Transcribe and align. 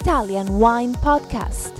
Italian 0.00 0.58
Wine 0.58 0.94
Podcast. 0.94 1.72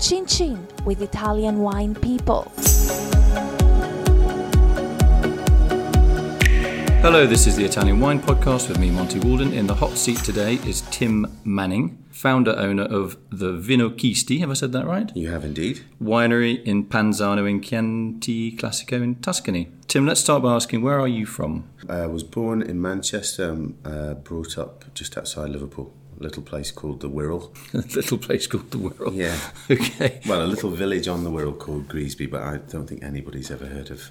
Chin 0.00 0.24
Chin 0.24 0.66
with 0.86 1.02
Italian 1.02 1.58
wine 1.58 1.94
people. 1.94 2.50
Hello, 7.02 7.26
this 7.26 7.46
is 7.46 7.56
the 7.56 7.64
Italian 7.64 8.00
Wine 8.00 8.20
Podcast 8.20 8.70
with 8.70 8.78
me, 8.78 8.90
Monty 8.90 9.20
Waldin. 9.20 9.52
In 9.52 9.66
the 9.66 9.74
hot 9.74 9.98
seat 9.98 10.16
today 10.18 10.54
is 10.66 10.80
Tim 10.90 11.26
Manning, 11.44 12.02
founder 12.10 12.56
owner 12.56 12.84
of 12.84 13.18
the 13.30 13.52
Vinochisti. 13.52 14.40
Have 14.40 14.50
I 14.50 14.54
said 14.54 14.72
that 14.72 14.86
right? 14.86 15.14
You 15.14 15.30
have 15.30 15.44
indeed. 15.44 15.84
Winery 16.02 16.64
in 16.64 16.86
Panzano 16.86 17.48
in 17.48 17.60
Chianti 17.60 18.56
Classico 18.56 19.02
in 19.02 19.16
Tuscany. 19.16 19.68
Tim, 19.88 20.06
let's 20.06 20.20
start 20.20 20.42
by 20.42 20.54
asking 20.54 20.80
where 20.80 20.98
are 20.98 21.06
you 21.06 21.26
from? 21.26 21.68
I 21.88 22.06
was 22.06 22.24
born 22.24 22.62
in 22.62 22.80
Manchester, 22.80 23.50
um, 23.50 23.76
uh, 23.84 24.14
brought 24.14 24.56
up 24.56 24.92
just 24.94 25.16
outside 25.16 25.50
Liverpool, 25.50 25.92
a 26.05 26.05
little 26.18 26.42
place 26.42 26.70
called 26.70 27.00
the 27.00 27.08
Wirral. 27.10 27.50
a 27.74 27.78
little 27.96 28.18
place 28.18 28.46
called 28.46 28.70
the 28.70 28.78
Wirral. 28.78 29.14
Yeah. 29.14 29.38
Okay. 29.70 30.20
Well, 30.26 30.42
a 30.44 30.46
little 30.46 30.70
village 30.70 31.08
on 31.08 31.24
the 31.24 31.30
Wirral 31.30 31.58
called 31.58 31.88
Greasby, 31.88 32.30
but 32.30 32.42
I 32.42 32.58
don't 32.58 32.86
think 32.86 33.02
anybody's 33.02 33.50
ever 33.50 33.66
heard 33.66 33.90
of, 33.90 34.10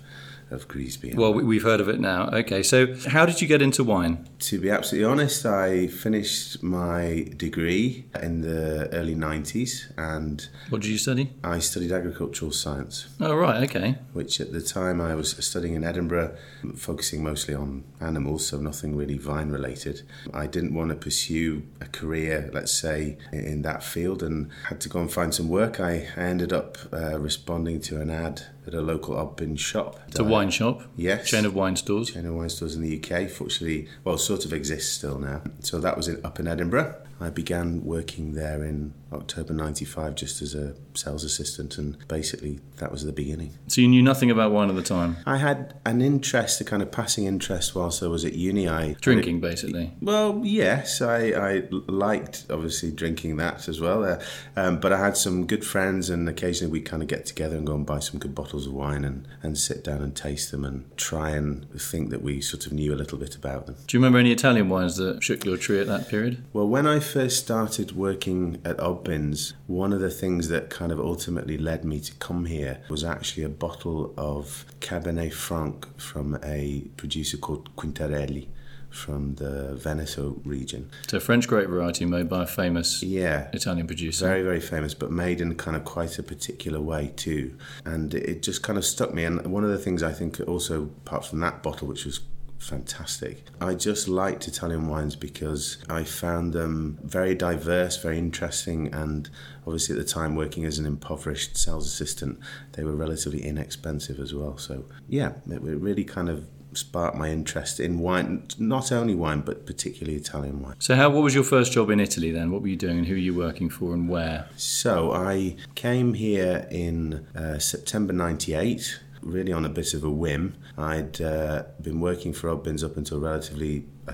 of 0.51 0.67
Greasby. 0.67 1.15
Well, 1.15 1.33
we- 1.33 1.43
we've 1.43 1.63
heard 1.63 1.81
of 1.81 1.89
it 1.89 1.99
now. 1.99 2.29
Okay, 2.31 2.61
so 2.63 2.95
how 3.07 3.25
did 3.25 3.41
you 3.41 3.47
get 3.47 3.61
into 3.61 3.83
wine? 3.83 4.27
To 4.39 4.59
be 4.59 4.69
absolutely 4.69 5.05
honest, 5.09 5.45
I 5.45 5.87
finished 5.87 6.61
my 6.61 7.27
degree 7.35 8.05
in 8.21 8.41
the 8.41 8.89
early 8.93 9.15
90s 9.15 9.87
and 9.97 10.47
What 10.69 10.81
did 10.81 10.89
you 10.91 10.97
study? 10.97 11.31
I 11.43 11.59
studied 11.59 11.91
agricultural 11.91 12.51
science. 12.51 13.07
Oh, 13.19 13.35
right, 13.35 13.63
okay. 13.69 13.97
which 14.13 14.39
at 14.39 14.51
the 14.51 14.61
time 14.61 15.01
I 15.01 15.15
was 15.15 15.31
studying 15.43 15.73
in 15.73 15.83
Edinburgh, 15.83 16.35
focusing 16.75 17.23
mostly 17.23 17.53
on 17.55 17.83
animals, 17.99 18.45
so 18.47 18.59
nothing 18.59 18.95
really 18.95 19.17
vine 19.17 19.49
related. 19.49 20.03
I 20.33 20.47
didn't 20.47 20.73
want 20.73 20.89
to 20.89 20.95
pursue 20.95 21.63
a 21.81 21.85
career, 21.85 22.49
let's 22.53 22.71
say, 22.71 23.17
in 23.31 23.63
that 23.63 23.83
field 23.83 24.21
and 24.21 24.49
had 24.69 24.79
to 24.81 24.89
go 24.89 24.99
and 24.99 25.11
find 25.11 25.33
some 25.33 25.49
work. 25.49 25.79
I, 25.79 26.07
I 26.15 26.21
ended 26.21 26.53
up 26.53 26.77
uh, 26.93 27.19
responding 27.19 27.81
to 27.81 27.99
an 27.99 28.09
ad 28.09 28.43
at 28.67 28.73
a 28.73 28.81
local 28.81 29.15
Oddbin 29.15 29.57
shop. 29.57 29.99
It's 30.07 30.19
a 30.19 30.23
wine 30.23 30.49
shop. 30.49 30.83
Yes. 30.95 31.29
Chain 31.29 31.45
of 31.45 31.55
wine 31.55 31.75
stores. 31.75 32.11
Chain 32.11 32.25
of 32.25 32.35
wine 32.35 32.49
stores 32.49 32.75
in 32.75 32.81
the 32.81 32.97
UK, 32.99 33.29
fortunately, 33.29 33.87
well, 34.03 34.17
sort 34.17 34.45
of 34.45 34.53
exists 34.53 34.91
still 34.91 35.19
now. 35.19 35.41
So 35.59 35.79
that 35.79 35.97
was 35.97 36.07
in, 36.07 36.23
up 36.25 36.39
in 36.39 36.47
Edinburgh. 36.47 36.95
I 37.19 37.29
began 37.29 37.85
working 37.85 38.33
there 38.33 38.63
in 38.63 38.93
October 39.13 39.53
95 39.53 40.15
just 40.15 40.41
as 40.41 40.53
a 40.53 40.75
sales 40.93 41.23
assistant, 41.23 41.77
and 41.77 41.97
basically 42.07 42.59
that 42.77 42.91
was 42.91 43.05
the 43.05 43.13
beginning. 43.13 43.57
So 43.67 43.81
you 43.81 43.87
knew 43.87 44.01
nothing 44.01 44.29
about 44.29 44.51
wine 44.51 44.69
at 44.69 44.75
the 44.75 44.83
time? 44.83 45.17
I 45.25 45.37
had 45.37 45.75
an 45.85 46.01
interest, 46.01 46.59
a 46.59 46.65
kind 46.65 46.81
of 46.81 46.91
passing 46.91 47.25
interest 47.25 47.73
whilst 47.73 48.03
I 48.03 48.07
was 48.07 48.25
at 48.25 48.33
uni. 48.33 48.67
I 48.67 48.95
Drinking, 48.99 49.39
basically. 49.39 49.93
well, 50.01 50.41
yes, 50.43 51.01
I, 51.01 51.27
I 51.29 51.63
liked 51.71 52.45
obviously 52.49 52.91
drinking 52.91 53.37
that 53.37 53.69
as 53.69 53.79
well. 53.79 54.03
Uh, 54.03 54.21
um, 54.57 54.79
but 54.79 54.91
I 54.91 54.99
had 54.99 55.15
some 55.15 55.47
good 55.47 55.65
friends, 55.65 56.09
and 56.09 56.27
occasionally 56.27 56.71
we 56.71 56.81
kind 56.81 57.01
of 57.01 57.07
get 57.07 57.25
together 57.25 57.55
and 57.55 57.65
go 57.65 57.75
and 57.75 57.85
buy 57.85 57.99
some 57.99 58.19
good 58.19 58.35
bottles 58.35 58.54
of 58.63 58.73
wine 58.73 59.03
and, 59.03 59.27
and 59.43 59.57
sit 59.57 59.83
down 59.83 60.01
and 60.01 60.15
taste 60.15 60.51
them 60.51 60.63
and 60.63 60.85
try 60.97 61.31
and 61.31 61.69
think 61.79 62.09
that 62.09 62.21
we 62.21 62.39
sort 62.41 62.65
of 62.65 62.73
knew 62.73 62.93
a 62.93 62.95
little 62.95 63.17
bit 63.17 63.35
about 63.35 63.65
them. 63.65 63.75
Do 63.87 63.97
you 63.97 63.99
remember 63.99 64.19
any 64.19 64.31
Italian 64.31 64.69
wines 64.69 64.95
that 64.97 65.23
shook 65.23 65.43
your 65.43 65.57
tree 65.57 65.79
at 65.79 65.87
that 65.87 66.07
period? 66.07 66.43
Well, 66.53 66.67
when 66.67 66.87
I 66.87 66.99
first 66.99 67.39
started 67.39 67.91
working 67.95 68.61
at 68.63 68.77
Oddbins, 68.77 69.53
one 69.67 69.91
of 69.91 69.99
the 69.99 70.09
things 70.09 70.47
that 70.49 70.69
kind 70.69 70.91
of 70.91 70.99
ultimately 70.99 71.57
led 71.57 71.83
me 71.83 71.99
to 71.99 72.13
come 72.15 72.45
here 72.45 72.79
was 72.89 73.03
actually 73.03 73.43
a 73.43 73.49
bottle 73.49 74.13
of 74.17 74.65
Cabernet 74.79 75.33
Franc 75.33 75.99
from 75.99 76.39
a 76.43 76.85
producer 76.97 77.37
called 77.37 77.75
Quintarelli 77.75 78.47
from 78.95 79.35
the 79.35 79.75
Veneto 79.75 80.41
region. 80.45 80.89
It's 81.03 81.13
a 81.13 81.19
French 81.19 81.47
grape 81.47 81.67
variety 81.67 82.05
made 82.05 82.29
by 82.29 82.43
a 82.43 82.47
famous 82.47 83.03
Yeah. 83.03 83.49
Italian 83.53 83.87
producer. 83.87 84.25
Very, 84.25 84.41
very 84.41 84.61
famous, 84.61 84.93
but 84.93 85.11
made 85.11 85.41
in 85.41 85.55
kind 85.55 85.75
of 85.75 85.83
quite 85.83 86.17
a 86.17 86.23
particular 86.23 86.79
way 86.79 87.11
too. 87.15 87.57
And 87.83 88.13
it 88.13 88.41
just 88.41 88.63
kind 88.63 88.77
of 88.77 88.85
stuck 88.85 89.13
me. 89.13 89.25
And 89.25 89.45
one 89.47 89.63
of 89.63 89.69
the 89.69 89.77
things 89.77 90.01
I 90.01 90.13
think 90.13 90.39
also, 90.47 90.83
apart 91.05 91.25
from 91.25 91.39
that 91.41 91.61
bottle, 91.61 91.87
which 91.87 92.05
was 92.05 92.21
fantastic, 92.57 93.43
I 93.61 93.75
just 93.75 94.07
liked 94.07 94.47
Italian 94.47 94.87
wines 94.87 95.15
because 95.15 95.77
I 95.89 96.03
found 96.03 96.53
them 96.53 96.97
very 97.03 97.35
diverse, 97.35 97.97
very 97.97 98.17
interesting, 98.17 98.93
and 98.93 99.29
obviously 99.67 99.95
at 99.95 100.03
the 100.03 100.11
time 100.11 100.35
working 100.35 100.65
as 100.65 100.79
an 100.79 100.85
impoverished 100.85 101.57
sales 101.57 101.85
assistant, 101.85 102.39
they 102.71 102.83
were 102.83 102.95
relatively 102.95 103.43
inexpensive 103.43 104.19
as 104.19 104.33
well. 104.33 104.57
So 104.57 104.85
yeah, 105.07 105.33
it 105.49 105.61
it 105.63 105.79
really 105.79 106.03
kind 106.03 106.29
of 106.29 106.47
sparked 106.77 107.17
my 107.17 107.29
interest 107.29 107.79
in 107.79 107.99
wine, 107.99 108.47
not 108.57 108.91
only 108.91 109.15
wine, 109.15 109.41
but 109.41 109.65
particularly 109.65 110.17
Italian 110.17 110.61
wine. 110.61 110.75
So, 110.79 110.95
how? 110.95 111.09
What 111.09 111.23
was 111.23 111.35
your 111.35 111.43
first 111.43 111.71
job 111.71 111.89
in 111.89 111.99
Italy 111.99 112.31
then? 112.31 112.51
What 112.51 112.61
were 112.61 112.67
you 112.67 112.75
doing, 112.75 112.97
and 112.97 113.07
who 113.07 113.13
were 113.13 113.19
you 113.19 113.33
working 113.33 113.69
for, 113.69 113.93
and 113.93 114.09
where? 114.09 114.49
So 114.55 115.11
I 115.11 115.55
came 115.75 116.13
here 116.13 116.67
in 116.71 117.25
uh, 117.35 117.59
September 117.59 118.13
'98, 118.13 118.99
really 119.21 119.51
on 119.51 119.65
a 119.65 119.69
bit 119.69 119.93
of 119.93 120.03
a 120.03 120.09
whim. 120.09 120.55
I'd 120.77 121.21
uh, 121.21 121.63
been 121.81 121.99
working 121.99 122.33
for 122.33 122.49
Oddbins 122.49 122.83
up 122.83 122.97
until 122.97 123.19
relatively 123.19 123.85
uh, 124.07 124.13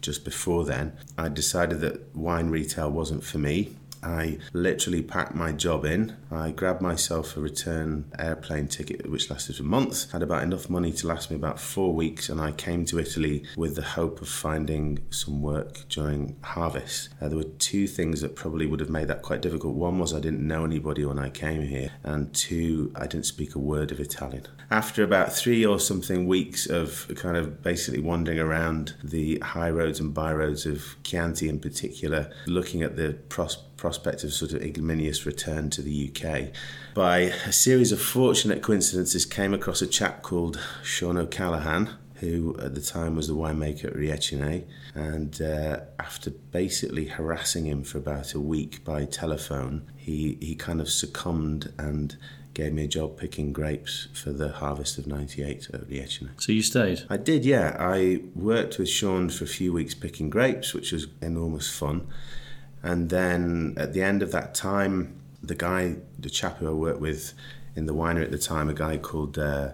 just 0.00 0.24
before 0.24 0.64
then. 0.64 0.96
I 1.16 1.28
decided 1.28 1.80
that 1.80 2.14
wine 2.14 2.50
retail 2.50 2.90
wasn't 2.90 3.24
for 3.24 3.38
me. 3.38 3.76
I 4.02 4.38
literally 4.52 5.02
packed 5.02 5.34
my 5.34 5.52
job 5.52 5.84
in. 5.84 6.16
I 6.30 6.50
grabbed 6.50 6.80
myself 6.80 7.36
a 7.36 7.40
return 7.40 8.06
airplane 8.18 8.68
ticket, 8.68 9.08
which 9.10 9.30
lasted 9.30 9.56
for 9.56 9.62
months. 9.62 10.10
Had 10.10 10.22
about 10.22 10.42
enough 10.42 10.68
money 10.68 10.92
to 10.92 11.06
last 11.06 11.30
me 11.30 11.36
about 11.36 11.60
four 11.60 11.94
weeks, 11.94 12.28
and 12.28 12.40
I 12.40 12.52
came 12.52 12.84
to 12.86 12.98
Italy 12.98 13.44
with 13.56 13.76
the 13.76 13.82
hope 13.82 14.20
of 14.20 14.28
finding 14.28 15.00
some 15.10 15.40
work 15.40 15.88
during 15.88 16.36
harvest. 16.42 17.10
Uh, 17.20 17.28
there 17.28 17.38
were 17.38 17.44
two 17.44 17.86
things 17.86 18.20
that 18.20 18.34
probably 18.36 18.66
would 18.66 18.80
have 18.80 18.90
made 18.90 19.08
that 19.08 19.22
quite 19.22 19.42
difficult. 19.42 19.74
One 19.74 19.98
was 19.98 20.12
I 20.12 20.20
didn't 20.20 20.46
know 20.46 20.64
anybody 20.64 21.04
when 21.04 21.18
I 21.18 21.28
came 21.28 21.62
here, 21.62 21.90
and 22.02 22.32
two, 22.34 22.92
I 22.94 23.06
didn't 23.06 23.26
speak 23.26 23.54
a 23.54 23.58
word 23.58 23.92
of 23.92 24.00
Italian. 24.00 24.46
After 24.72 25.04
about 25.04 25.34
three 25.34 25.66
or 25.66 25.78
something 25.78 26.26
weeks 26.26 26.64
of 26.66 27.06
kind 27.16 27.36
of 27.36 27.62
basically 27.62 28.00
wandering 28.00 28.38
around 28.38 28.94
the 29.04 29.38
high 29.40 29.68
roads 29.68 30.00
and 30.00 30.14
by 30.14 30.32
roads 30.32 30.64
of 30.64 30.96
Chianti 31.02 31.46
in 31.46 31.60
particular, 31.60 32.32
looking 32.46 32.82
at 32.82 32.96
the 32.96 33.18
pros- 33.28 33.62
prospect 33.76 34.24
of 34.24 34.32
sort 34.32 34.52
of 34.52 34.62
ignominious 34.62 35.26
return 35.26 35.68
to 35.68 35.82
the 35.82 36.10
UK, 36.10 36.54
by 36.94 37.18
a 37.18 37.52
series 37.52 37.92
of 37.92 38.00
fortunate 38.00 38.62
coincidences, 38.62 39.26
came 39.26 39.52
across 39.52 39.82
a 39.82 39.86
chap 39.86 40.22
called 40.22 40.58
Sean 40.82 41.18
O'Callaghan, 41.18 41.90
who 42.20 42.56
at 42.58 42.74
the 42.74 42.80
time 42.80 43.14
was 43.14 43.28
the 43.28 43.34
winemaker 43.34 43.84
at 43.84 43.94
Riecine. 43.94 44.64
And 44.94 45.42
uh, 45.42 45.80
after 46.00 46.30
basically 46.30 47.08
harassing 47.08 47.66
him 47.66 47.84
for 47.84 47.98
about 47.98 48.32
a 48.32 48.40
week 48.40 48.84
by 48.84 49.04
telephone, 49.04 49.92
he, 49.96 50.38
he 50.40 50.54
kind 50.54 50.80
of 50.80 50.88
succumbed 50.88 51.74
and 51.78 52.16
gave 52.54 52.72
me 52.72 52.84
a 52.84 52.88
job 52.88 53.16
picking 53.16 53.52
grapes 53.52 54.08
for 54.12 54.30
the 54.30 54.50
harvest 54.50 54.98
of 54.98 55.06
98 55.06 55.70
at 55.72 55.88
Riecine. 55.88 56.30
So 56.40 56.52
you 56.52 56.62
stayed. 56.62 57.02
I 57.08 57.16
did, 57.16 57.44
yeah. 57.44 57.76
I 57.78 58.22
worked 58.34 58.78
with 58.78 58.88
Sean 58.88 59.30
for 59.30 59.44
a 59.44 59.48
few 59.48 59.72
weeks 59.72 59.94
picking 59.94 60.30
grapes, 60.30 60.74
which 60.74 60.92
was 60.92 61.06
enormous 61.20 61.70
fun. 61.70 62.06
And 62.82 63.10
then 63.10 63.74
at 63.76 63.92
the 63.92 64.02
end 64.02 64.22
of 64.22 64.32
that 64.32 64.54
time, 64.54 65.20
the 65.42 65.54
guy, 65.54 65.96
the 66.18 66.30
chap 66.30 66.58
who 66.58 66.68
I 66.68 66.72
worked 66.72 67.00
with 67.00 67.32
in 67.74 67.86
the 67.86 67.94
winery 67.94 68.24
at 68.24 68.30
the 68.30 68.38
time, 68.38 68.68
a 68.68 68.74
guy 68.74 68.98
called 68.98 69.38
uh, 69.38 69.70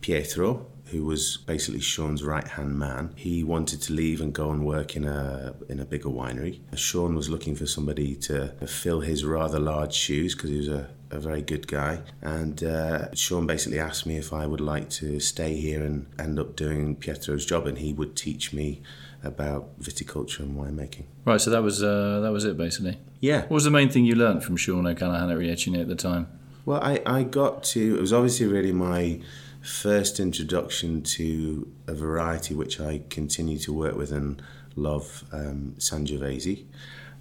Pietro, 0.00 0.66
who 0.86 1.04
was 1.04 1.36
basically 1.36 1.80
Sean's 1.80 2.22
right 2.22 2.46
hand 2.46 2.78
man. 2.78 3.12
He 3.16 3.44
wanted 3.44 3.80
to 3.82 3.92
leave 3.92 4.20
and 4.20 4.32
go 4.32 4.50
and 4.50 4.66
work 4.66 4.96
in 4.96 5.04
a 5.04 5.54
in 5.68 5.78
a 5.78 5.84
bigger 5.84 6.08
winery. 6.08 6.60
Sean 6.74 7.14
was 7.14 7.28
looking 7.28 7.54
for 7.54 7.66
somebody 7.66 8.16
to 8.16 8.48
fill 8.66 9.00
his 9.00 9.24
rather 9.24 9.58
large 9.58 9.94
shoes 9.94 10.34
because 10.34 10.50
he 10.50 10.56
was 10.56 10.68
a, 10.68 10.90
a 11.10 11.18
very 11.18 11.42
good 11.42 11.66
guy. 11.66 12.02
And 12.22 12.62
uh, 12.62 13.14
Sean 13.14 13.46
basically 13.46 13.78
asked 13.78 14.06
me 14.06 14.16
if 14.16 14.32
I 14.32 14.46
would 14.46 14.60
like 14.60 14.90
to 14.90 15.20
stay 15.20 15.56
here 15.56 15.82
and 15.82 16.06
end 16.18 16.38
up 16.38 16.56
doing 16.56 16.96
Pietro's 16.96 17.46
job, 17.46 17.66
and 17.66 17.78
he 17.78 17.92
would 17.92 18.16
teach 18.16 18.52
me 18.52 18.82
about 19.22 19.78
viticulture 19.80 20.40
and 20.40 20.56
winemaking. 20.56 21.04
Right. 21.24 21.40
So 21.40 21.50
that 21.50 21.62
was 21.62 21.82
uh, 21.82 22.20
that 22.20 22.32
was 22.32 22.44
it 22.44 22.56
basically. 22.56 22.98
Yeah. 23.20 23.42
What 23.42 23.50
was 23.50 23.64
the 23.64 23.70
main 23.70 23.90
thing 23.90 24.04
you 24.04 24.14
learnt 24.14 24.42
from 24.42 24.56
Sean 24.56 24.86
O'Callaghan 24.86 25.30
at 25.30 25.36
Riecine 25.36 25.80
at 25.80 25.88
the 25.88 25.94
time? 25.94 26.26
Well, 26.64 26.80
I, 26.82 27.02
I 27.04 27.22
got 27.22 27.62
to, 27.64 27.96
it 27.96 28.00
was 28.00 28.12
obviously 28.12 28.46
really 28.46 28.72
my 28.72 29.20
first 29.60 30.20
introduction 30.20 31.02
to 31.02 31.70
a 31.86 31.94
variety 31.94 32.54
which 32.54 32.80
I 32.80 33.02
continue 33.10 33.58
to 33.58 33.72
work 33.72 33.96
with 33.96 34.12
and 34.12 34.42
love, 34.76 35.24
um, 35.32 35.74
Sangiovese. 35.78 36.64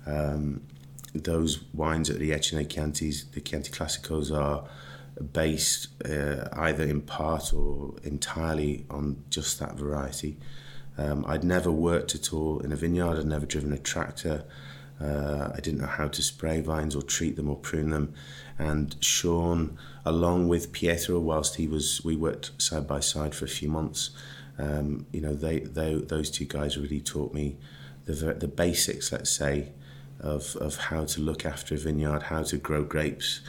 Um, 0.06 0.62
those 1.13 1.63
wines 1.73 2.09
at 2.09 2.17
Riecine 2.17 2.67
Chiantis, 2.67 3.31
the 3.31 3.41
Chianti 3.41 3.71
Classicos, 3.71 4.35
are 4.35 4.67
based 5.33 5.88
uh, 6.06 6.47
either 6.53 6.83
in 6.83 7.01
part 7.01 7.53
or 7.53 7.95
entirely 8.03 8.85
on 8.89 9.23
just 9.29 9.59
that 9.59 9.75
variety. 9.75 10.38
Um, 10.97 11.25
I'd 11.27 11.44
never 11.44 11.71
worked 11.71 12.15
at 12.15 12.33
all 12.33 12.59
in 12.59 12.71
a 12.71 12.75
vineyard, 12.75 13.17
I'd 13.17 13.25
never 13.25 13.45
driven 13.45 13.73
a 13.73 13.77
tractor. 13.77 14.44
Uh, 15.01 15.50
I 15.56 15.61
didn't 15.61 15.79
know 15.79 15.88
how 15.88 16.09
to 16.09 16.21
spray 16.21 16.59
vines 16.59 16.95
or 16.95 17.01
treat 17.01 17.38
them 17.38 17.50
or 17.50 17.55
prune 17.55 17.89
them. 17.89 18.13
And 18.57 18.95
Sean, 19.00 19.77
along 20.05 20.50
with 20.50 20.73
Pietro, 20.73 21.19
whilst 21.19 21.55
he 21.55 21.67
was, 21.67 22.01
we 22.03 22.17
worked 22.17 22.51
side 22.62 22.85
by 22.85 23.00
side 23.00 23.33
for 23.33 23.45
a 23.45 23.50
few 23.50 23.69
months. 23.69 24.09
Um, 24.57 25.05
you 25.13 25.21
know, 25.21 25.33
they, 25.33 25.59
they, 25.59 25.94
those 25.94 26.29
two 26.29 26.44
guys 26.44 26.77
really 26.77 27.00
taught 27.00 27.33
me 27.33 27.55
the, 28.05 28.33
the 28.33 28.50
basics, 28.50 29.13
let's 29.13 29.29
say, 29.29 29.71
of, 30.19 30.56
of 30.57 30.75
how 30.75 31.06
to 31.06 31.21
look 31.21 31.45
after 31.45 31.75
a 31.75 31.77
vineyard, 31.77 32.24
how 32.24 32.44
to 32.44 32.57
grow 32.57 32.83
grapes, 32.83 33.42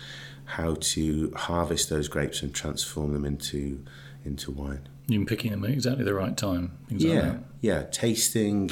how 0.45 0.75
to 0.81 1.33
harvest 1.37 1.91
those 1.91 2.09
grapes 2.09 2.43
and 2.43 2.55
transform 2.55 3.13
them 3.13 3.25
into 3.25 3.85
into 4.25 4.51
wine. 4.51 4.87
You've 5.07 5.21
been 5.21 5.27
picking 5.27 5.51
them 5.51 5.65
at 5.65 5.71
exactly 5.71 6.05
the 6.05 6.15
right 6.15 6.37
time. 6.37 6.77
Things 6.89 7.05
yeah, 7.05 7.21
like 7.21 7.39
yeah. 7.63 7.83
Tasting, 7.85 8.71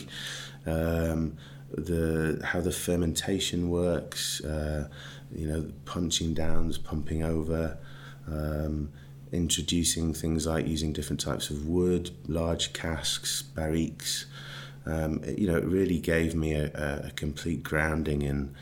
um, 0.67 1.37
the 1.71 2.41
how 2.45 2.61
the 2.61 2.73
fermentation 2.73 3.71
works. 3.71 4.44
Uh, 4.44 4.89
you 5.35 5.47
know, 5.47 5.71
punching 5.85 6.35
downs, 6.35 6.79
pumping 6.79 7.23
over. 7.23 7.79
Um, 8.27 8.91
introducing 9.33 10.15
things 10.15 10.47
like 10.47 10.67
using 10.67 10.93
different 10.93 11.21
types 11.21 11.51
of 11.51 11.67
wood, 11.67 12.11
large 12.27 12.73
casks, 12.73 13.43
barriques. 13.55 14.25
Um, 14.88 15.23
it, 15.23 15.38
you 15.38 15.46
know, 15.46 15.56
it 15.56 15.64
really 15.64 15.99
gave 15.99 16.35
me 16.35 16.55
a, 16.55 16.70
a 17.06 17.11
complete 17.14 17.62
grounding 17.62 18.23
in, 18.23 18.55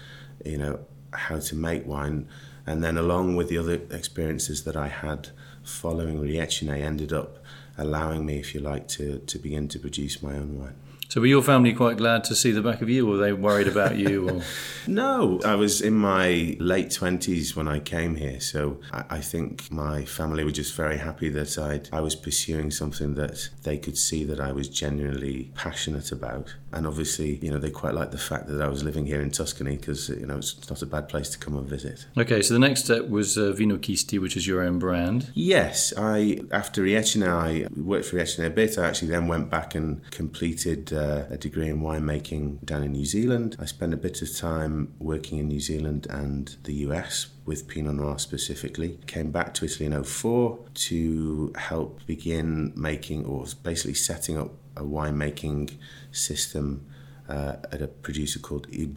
you 0.44 0.58
know, 0.58 0.81
how 1.12 1.38
to 1.38 1.55
make 1.55 1.87
wine. 1.87 2.28
And 2.67 2.82
then 2.82 2.99
along 2.99 3.37
with 3.37 3.49
the 3.49 3.58
other 3.58 3.81
experiences 3.90 4.64
that 4.64 4.76
I 4.76 4.88
had 4.88 5.28
following 5.62 6.20
Riecine 6.20 6.81
ended 6.81 7.12
up 7.12 7.38
allowing 7.78 8.26
me, 8.26 8.38
if 8.38 8.55
you 8.55 8.61
like, 8.61 8.88
to, 8.88 9.19
to 9.19 9.38
begin 9.38 9.69
to 9.69 9.78
produce 9.78 10.23
my 10.23 10.34
own 10.34 10.58
wine. 10.58 10.75
So 11.08 11.20
were 11.20 11.26
your 11.26 11.43
family 11.43 11.73
quite 11.73 11.97
glad 11.97 12.25
to 12.25 12.35
see 12.35 12.50
the 12.50 12.62
back 12.62 12.82
of 12.82 12.88
you, 12.88 13.06
or 13.06 13.12
were 13.12 13.17
they 13.19 13.32
worried 13.32 13.69
about 13.69 13.97
you? 13.97 14.29
Or 14.29 14.43
No, 14.88 15.41
I 15.44 15.55
was 15.55 15.81
in 15.81 15.94
my 15.94 16.56
late 16.61 16.88
20s 16.88 17.56
when 17.56 17.69
I 17.69 17.79
came 17.81 18.17
here, 18.17 18.41
so 18.41 18.81
I, 18.93 19.05
I 19.11 19.20
think 19.20 19.70
my 19.70 20.05
family 20.05 20.44
were 20.44 20.50
just 20.53 20.75
very 20.75 20.99
happy 20.99 21.29
that 21.31 21.58
I'd, 21.58 21.88
I 21.93 22.00
was 22.00 22.14
pursuing 22.14 22.70
something 22.70 23.14
that 23.14 23.49
they 23.62 23.79
could 23.79 23.97
see 23.97 24.25
that 24.25 24.41
I 24.41 24.53
was 24.53 24.69
genuinely 24.69 25.53
passionate 25.55 26.12
about. 26.12 26.55
And 26.73 26.87
obviously, 26.87 27.37
you 27.37 27.50
know, 27.50 27.58
they 27.58 27.70
quite 27.70 27.94
liked 27.94 28.12
the 28.12 28.19
fact 28.19 28.49
that 28.49 28.61
I 28.61 28.69
was 28.69 28.85
living 28.85 29.06
here 29.06 29.23
in 29.23 29.31
Tuscany 29.31 29.76
because, 29.76 30.08
you 30.08 30.26
know, 30.26 30.38
it's 30.38 30.69
not 30.69 30.82
a 30.82 30.87
bad 30.87 31.08
place 31.08 31.31
to 31.31 31.38
come 31.38 31.56
and 31.56 31.67
visit. 31.67 32.06
okay, 32.19 32.43
so 32.43 32.53
the 32.53 32.61
next 32.61 32.85
step 32.85 33.08
was 33.08 33.38
uh, 33.38 33.55
Vinochisti, 33.56 34.20
which 34.20 34.37
is 34.37 34.47
your 34.47 34.62
own 34.62 34.79
brand. 34.79 35.31
Yes, 35.35 35.93
I 35.97 36.41
after 36.53 36.82
Riecine, 36.82 37.26
I 37.26 37.67
worked 37.81 38.06
for 38.06 38.17
Riecine 38.17 38.47
a 38.47 38.50
bit. 38.50 38.79
I 38.79 38.88
actually 38.88 39.08
then 39.08 39.26
went 39.26 39.50
back 39.50 39.75
and 39.75 40.08
completed 40.11 40.93
uh, 40.96 41.26
a 41.31 41.37
degree 41.37 41.69
in 41.69 41.81
winemaking 41.81 42.64
down 42.64 42.82
in 42.82 42.93
New 42.93 43.04
Zealand. 43.04 43.56
I 43.60 43.66
spent 43.66 43.94
a 43.94 43.96
bit 43.96 44.22
of 44.22 44.37
time 44.37 44.94
working 44.98 45.38
in 45.38 45.48
New 45.48 45.60
Zealand 45.60 46.06
and 46.10 46.56
the 46.64 46.75
US 46.87 47.28
with 47.44 47.69
Pinot 47.69 47.94
Noir 47.94 48.19
specifically. 48.19 48.98
Came 49.06 49.31
back 49.31 49.54
to 49.54 49.64
Italy 49.66 49.87
in 49.87 50.02
04 50.02 50.58
to 50.75 51.52
help 51.56 52.04
begin 52.06 52.72
making 52.75 53.25
or 53.26 53.44
basically 53.62 53.94
setting 53.94 54.38
up 54.38 54.52
a 54.76 54.82
winemaking 54.82 55.76
system 56.10 56.87
uh, 57.28 57.56
at 57.70 57.82
a 57.82 57.88
producer 57.88 58.38
called 58.38 58.66
Il. 58.72 58.88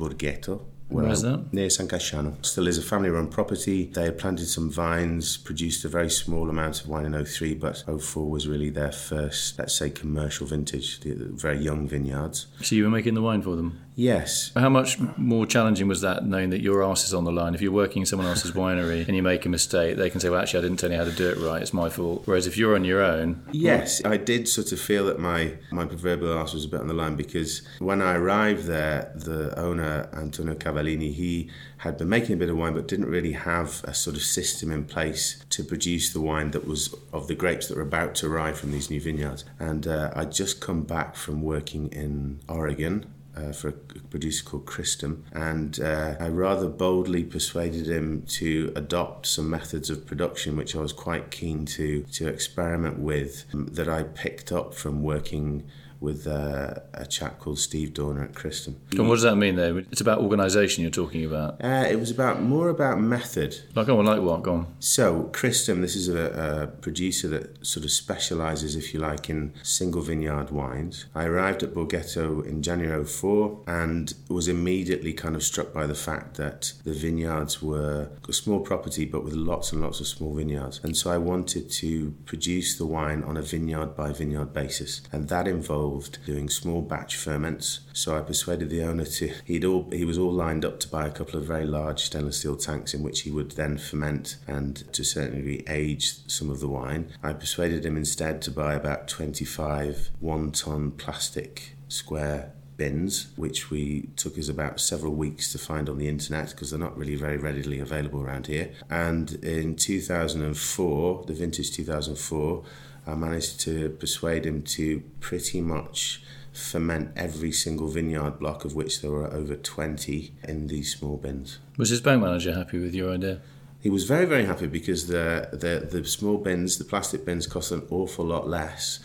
Where 0.90 1.06
Where's 1.06 1.24
I- 1.24 1.32
that? 1.32 1.54
Near 1.54 1.70
San 1.70 1.88
Casciano. 1.88 2.34
Still 2.46 2.68
is 2.68 2.78
a 2.78 2.82
family 2.82 3.10
run 3.10 3.28
property. 3.28 3.86
They 3.94 4.06
had 4.06 4.18
planted 4.18 4.48
some 4.48 4.70
vines, 4.72 5.38
produced 5.38 5.86
a 5.86 5.88
very 5.88 6.10
small 6.10 6.50
amount 6.50 6.82
of 6.82 6.88
wine 6.88 7.06
in 7.06 7.14
03, 7.26 7.54
but 7.56 7.84
04 7.88 8.30
was 8.30 8.48
really 8.48 8.70
their 8.70 8.92
first, 8.92 9.58
let's 9.60 9.76
say, 9.76 9.90
commercial 9.90 10.48
vintage, 10.48 11.00
the, 11.02 11.12
the 11.14 11.26
very 11.26 11.60
young 11.60 11.88
vineyards. 11.88 12.48
So 12.62 12.76
you 12.76 12.84
were 12.84 12.90
making 12.90 13.14
the 13.14 13.22
wine 13.22 13.42
for 13.42 13.56
them. 13.56 13.80
Yes, 14.00 14.54
How 14.56 14.70
much 14.70 14.98
more 15.18 15.46
challenging 15.46 15.90
was 15.90 16.00
that, 16.00 16.26
knowing 16.26 16.52
that 16.52 16.62
your 16.62 16.86
ass 16.86 17.06
is 17.06 17.14
on 17.14 17.26
the 17.26 17.34
line? 17.34 17.54
If 17.54 17.62
you're 17.62 17.74
working 17.74 18.04
in 18.04 18.06
someone 18.06 18.30
else's 18.30 18.54
winery 18.54 19.06
and 19.06 19.14
you 19.14 19.22
make 19.22 19.46
a 19.46 19.50
mistake, 19.50 19.98
they 19.98 20.10
can 20.10 20.22
say, 20.22 20.30
"Well, 20.30 20.40
actually, 20.40 20.60
I 20.60 20.62
didn't 20.62 20.80
tell 20.80 20.90
you 20.90 20.96
how 20.96 21.04
to 21.04 21.12
do 21.12 21.30
it 21.30 21.38
right. 21.38 21.62
It's 21.62 21.74
my 21.74 21.90
fault." 21.90 22.22
Whereas 22.24 22.48
if 22.48 22.58
you're 22.58 22.76
on 22.76 22.86
your 22.86 23.04
own, 23.04 23.44
Yes, 23.52 24.02
I 24.06 24.16
did 24.16 24.48
sort 24.48 24.72
of 24.72 24.80
feel 24.80 25.06
that 25.08 25.20
my, 25.20 25.58
my 25.70 25.84
proverbial 25.84 26.32
arse 26.32 26.54
was 26.54 26.64
a 26.64 26.70
bit 26.70 26.80
on 26.80 26.88
the 26.88 26.94
line 26.94 27.18
because 27.18 27.62
when 27.80 28.02
I 28.02 28.14
arrived 28.16 28.68
there, 28.68 29.12
the 29.16 29.54
owner, 29.60 30.08
Antonio 30.14 30.56
Cavallini, 30.56 31.14
he 31.14 31.50
had 31.80 31.98
been 31.98 32.08
making 32.08 32.36
a 32.36 32.38
bit 32.38 32.50
of 32.50 32.56
wine 32.56 32.76
but 32.76 32.88
didn't 32.88 33.08
really 33.08 33.34
have 33.34 33.84
a 33.84 33.94
sort 33.94 34.16
of 34.16 34.22
system 34.22 34.72
in 34.72 34.86
place 34.86 35.44
to 35.50 35.62
produce 35.62 36.14
the 36.14 36.22
wine 36.22 36.52
that 36.52 36.66
was 36.66 36.96
of 37.12 37.28
the 37.28 37.36
grapes 37.36 37.68
that 37.68 37.76
were 37.76 37.84
about 37.84 38.16
to 38.16 38.28
arrive 38.28 38.58
from 38.58 38.72
these 38.72 38.90
new 38.90 39.02
vineyards. 39.02 39.44
And 39.60 39.86
uh, 39.86 40.12
I'd 40.16 40.32
just 40.32 40.62
come 40.62 40.84
back 40.84 41.18
from 41.18 41.42
working 41.42 41.90
in 41.90 42.40
Oregon 42.48 43.06
uh, 43.36 43.52
for 43.52 43.70
a 43.70 43.74
producer 44.10 44.44
called 44.44 44.66
Cristom, 44.66 45.24
and 45.32 45.80
uh, 45.80 46.16
I 46.20 46.28
rather 46.30 46.68
boldly 46.68 47.24
persuaded 47.24 47.88
him 47.88 48.24
to 48.30 48.72
adopt 48.76 49.28
some 49.28 49.50
methods 49.50 49.90
of 49.90 50.06
production 50.06 50.58
which 50.58 50.76
I 50.76 50.80
was 50.80 50.94
quite 50.94 51.32
keen 51.32 51.66
to 51.68 52.04
to 52.04 52.28
experiment 52.28 53.00
with 53.00 53.46
um, 53.54 53.68
that 53.68 53.88
I 53.88 54.04
picked 54.04 54.52
up 54.52 54.74
from 54.74 55.04
working 55.04 55.64
with 56.00 56.28
uh, 56.28 56.76
a 56.94 57.06
chap 57.06 57.40
called 57.40 57.60
Steve 57.60 57.94
Doerner 57.94 58.24
at 58.24 58.34
Cristom. 58.34 58.76
and 58.92 59.08
what 59.08 59.16
does 59.16 59.24
that 59.24 59.36
mean? 59.36 59.56
There, 59.56 59.78
it's 59.78 60.02
about 60.02 60.20
organisation 60.20 60.82
you're 60.82 60.92
talking 60.92 61.26
about. 61.26 61.64
Uh, 61.64 61.86
it 61.90 62.00
was 62.00 62.12
about 62.12 62.42
more 62.42 62.70
about 62.70 63.00
method 63.00 63.56
Like, 63.76 63.90
oh, 63.90 63.98
like 63.98 64.22
what? 64.22 64.44
Go 64.44 64.54
on. 64.54 64.68
So, 64.80 65.30
Cristom, 65.34 65.82
this 65.82 65.96
is 65.96 66.08
a, 66.10 66.64
a 66.64 66.68
producer 66.68 67.28
that 67.30 67.66
sort 67.66 67.84
of 67.86 67.92
specialises, 67.92 68.76
if 68.76 68.94
you 68.94 69.00
like, 69.00 69.30
in 69.30 69.54
single 69.64 70.02
vineyard 70.02 70.52
wines. 70.52 71.06
I 71.14 71.26
arrived 71.26 71.64
at 71.64 71.74
Borghetto 71.74 72.46
in 72.46 72.62
January 72.62 73.04
04 73.04 73.64
and 73.68 74.14
was 74.30 74.48
immediately 74.48 75.14
kind 75.14 75.36
of 75.36 75.44
struck 75.44 75.74
by 75.74 75.86
the 75.86 75.96
fact 75.96 76.38
that 76.38 76.74
the 76.86 76.94
vineyards 76.94 77.62
were 77.62 78.10
a 78.28 78.34
small 78.34 78.60
property 78.60 79.06
but 79.06 79.24
with 79.24 79.34
lots 79.34 79.72
and 79.72 79.82
lots 79.82 80.00
of 80.00 80.08
small 80.08 80.34
vineyards. 80.36 80.80
And 80.84 80.96
so 80.96 81.12
I 81.12 81.18
wanted 81.18 81.70
to 81.72 82.12
produce 82.26 82.78
the 82.78 82.86
wine 82.86 83.24
on 83.24 83.36
a 83.38 83.42
vineyard 83.42 83.96
by 83.96 84.12
vineyard 84.12 84.54
basis. 84.54 85.02
And 85.12 85.28
that 85.30 85.48
involved 85.48 85.89
doing 86.26 86.50
small 86.50 86.82
batch 86.82 87.16
ferments. 87.16 87.82
So 87.94 88.16
I 88.16 88.22
persuaded 88.22 88.70
the 88.70 88.84
owner 88.84 89.06
to, 89.06 89.34
he'd 89.46 89.66
all, 89.66 89.90
he 89.92 90.06
was 90.06 90.18
all 90.18 90.32
lined 90.32 90.64
up 90.64 90.80
to 90.82 90.88
buy 90.88 91.08
a 91.08 91.12
couple 91.12 91.40
of 91.40 91.46
very 91.46 91.66
large 91.66 92.04
stainless 92.04 92.40
steel 92.40 92.56
tanks 92.56 92.94
in 92.94 93.04
which 93.04 93.22
he 93.22 93.32
would 93.32 93.52
then 93.52 93.78
ferment 93.78 94.38
and 94.48 94.92
to 94.94 95.04
certainly 95.04 95.64
age 95.68 96.28
some 96.28 96.50
of 96.50 96.60
the 96.60 96.68
wine. 96.68 97.10
I 97.24 97.34
persuaded 97.34 97.86
him 97.86 97.98
instead 97.98 98.42
to 98.44 98.52
buy 98.52 98.74
about 98.74 99.08
25 99.08 100.10
one 100.20 100.52
ton 100.52 100.92
plastic 100.92 101.76
square 101.88 102.54
bins, 102.80 103.28
which 103.36 103.70
we 103.70 104.10
took 104.16 104.40
us 104.40 104.50
about 104.50 104.80
several 104.80 105.14
weeks 105.14 105.52
to 105.52 105.60
find 105.60 105.90
on 105.90 105.98
the 105.98 106.08
internet 106.08 106.50
because 106.50 106.72
they're 106.72 106.80
not 106.80 106.98
really 106.98 107.16
very 107.16 107.38
readily 107.38 107.80
available 107.80 108.22
around 108.22 108.48
here. 108.48 108.72
And 108.90 109.34
in 109.44 109.76
2004, 109.76 111.26
the 111.28 111.34
vintage 111.34 111.72
2004, 111.74 112.64
I 113.08 113.16
managed 113.16 113.60
to 113.62 113.90
persuade 113.90 114.46
him 114.46 114.62
to 114.64 115.02
pretty 115.20 115.62
much 115.62 116.22
ferment 116.54 117.12
every 117.16 117.52
single 117.52 117.88
vineyard 117.88 118.40
block, 118.40 118.66
of 118.66 118.76
which 118.76 119.02
there 119.02 119.12
were 119.12 119.32
over 119.32 119.56
20 119.56 120.34
in 120.44 120.68
these 120.68 120.96
small 120.96 121.18
bins. 121.18 121.60
Was 121.78 121.90
his 121.90 122.02
bank 122.02 122.22
manager 122.22 122.54
happy 122.54 122.80
with 122.80 122.94
your 122.94 123.12
idea? 123.12 123.42
He 123.80 123.90
was 123.90 124.04
very, 124.04 124.26
very 124.26 124.46
happy 124.46 124.68
because 124.68 125.08
the, 125.08 125.50
the, 125.54 125.88
the 125.90 126.06
small 126.06 126.38
bins, 126.38 126.78
the 126.78 126.84
plastic 126.84 127.24
bins, 127.26 127.48
cost 127.48 127.72
an 127.72 127.84
awful 127.90 128.26
lot 128.26 128.48
less 128.48 129.00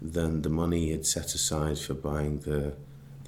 than 0.00 0.42
the 0.42 0.48
money 0.48 0.86
he 0.86 0.90
had 0.92 1.04
set 1.04 1.34
aside 1.34 1.78
for 1.78 1.94
buying 1.94 2.40
the, 2.40 2.74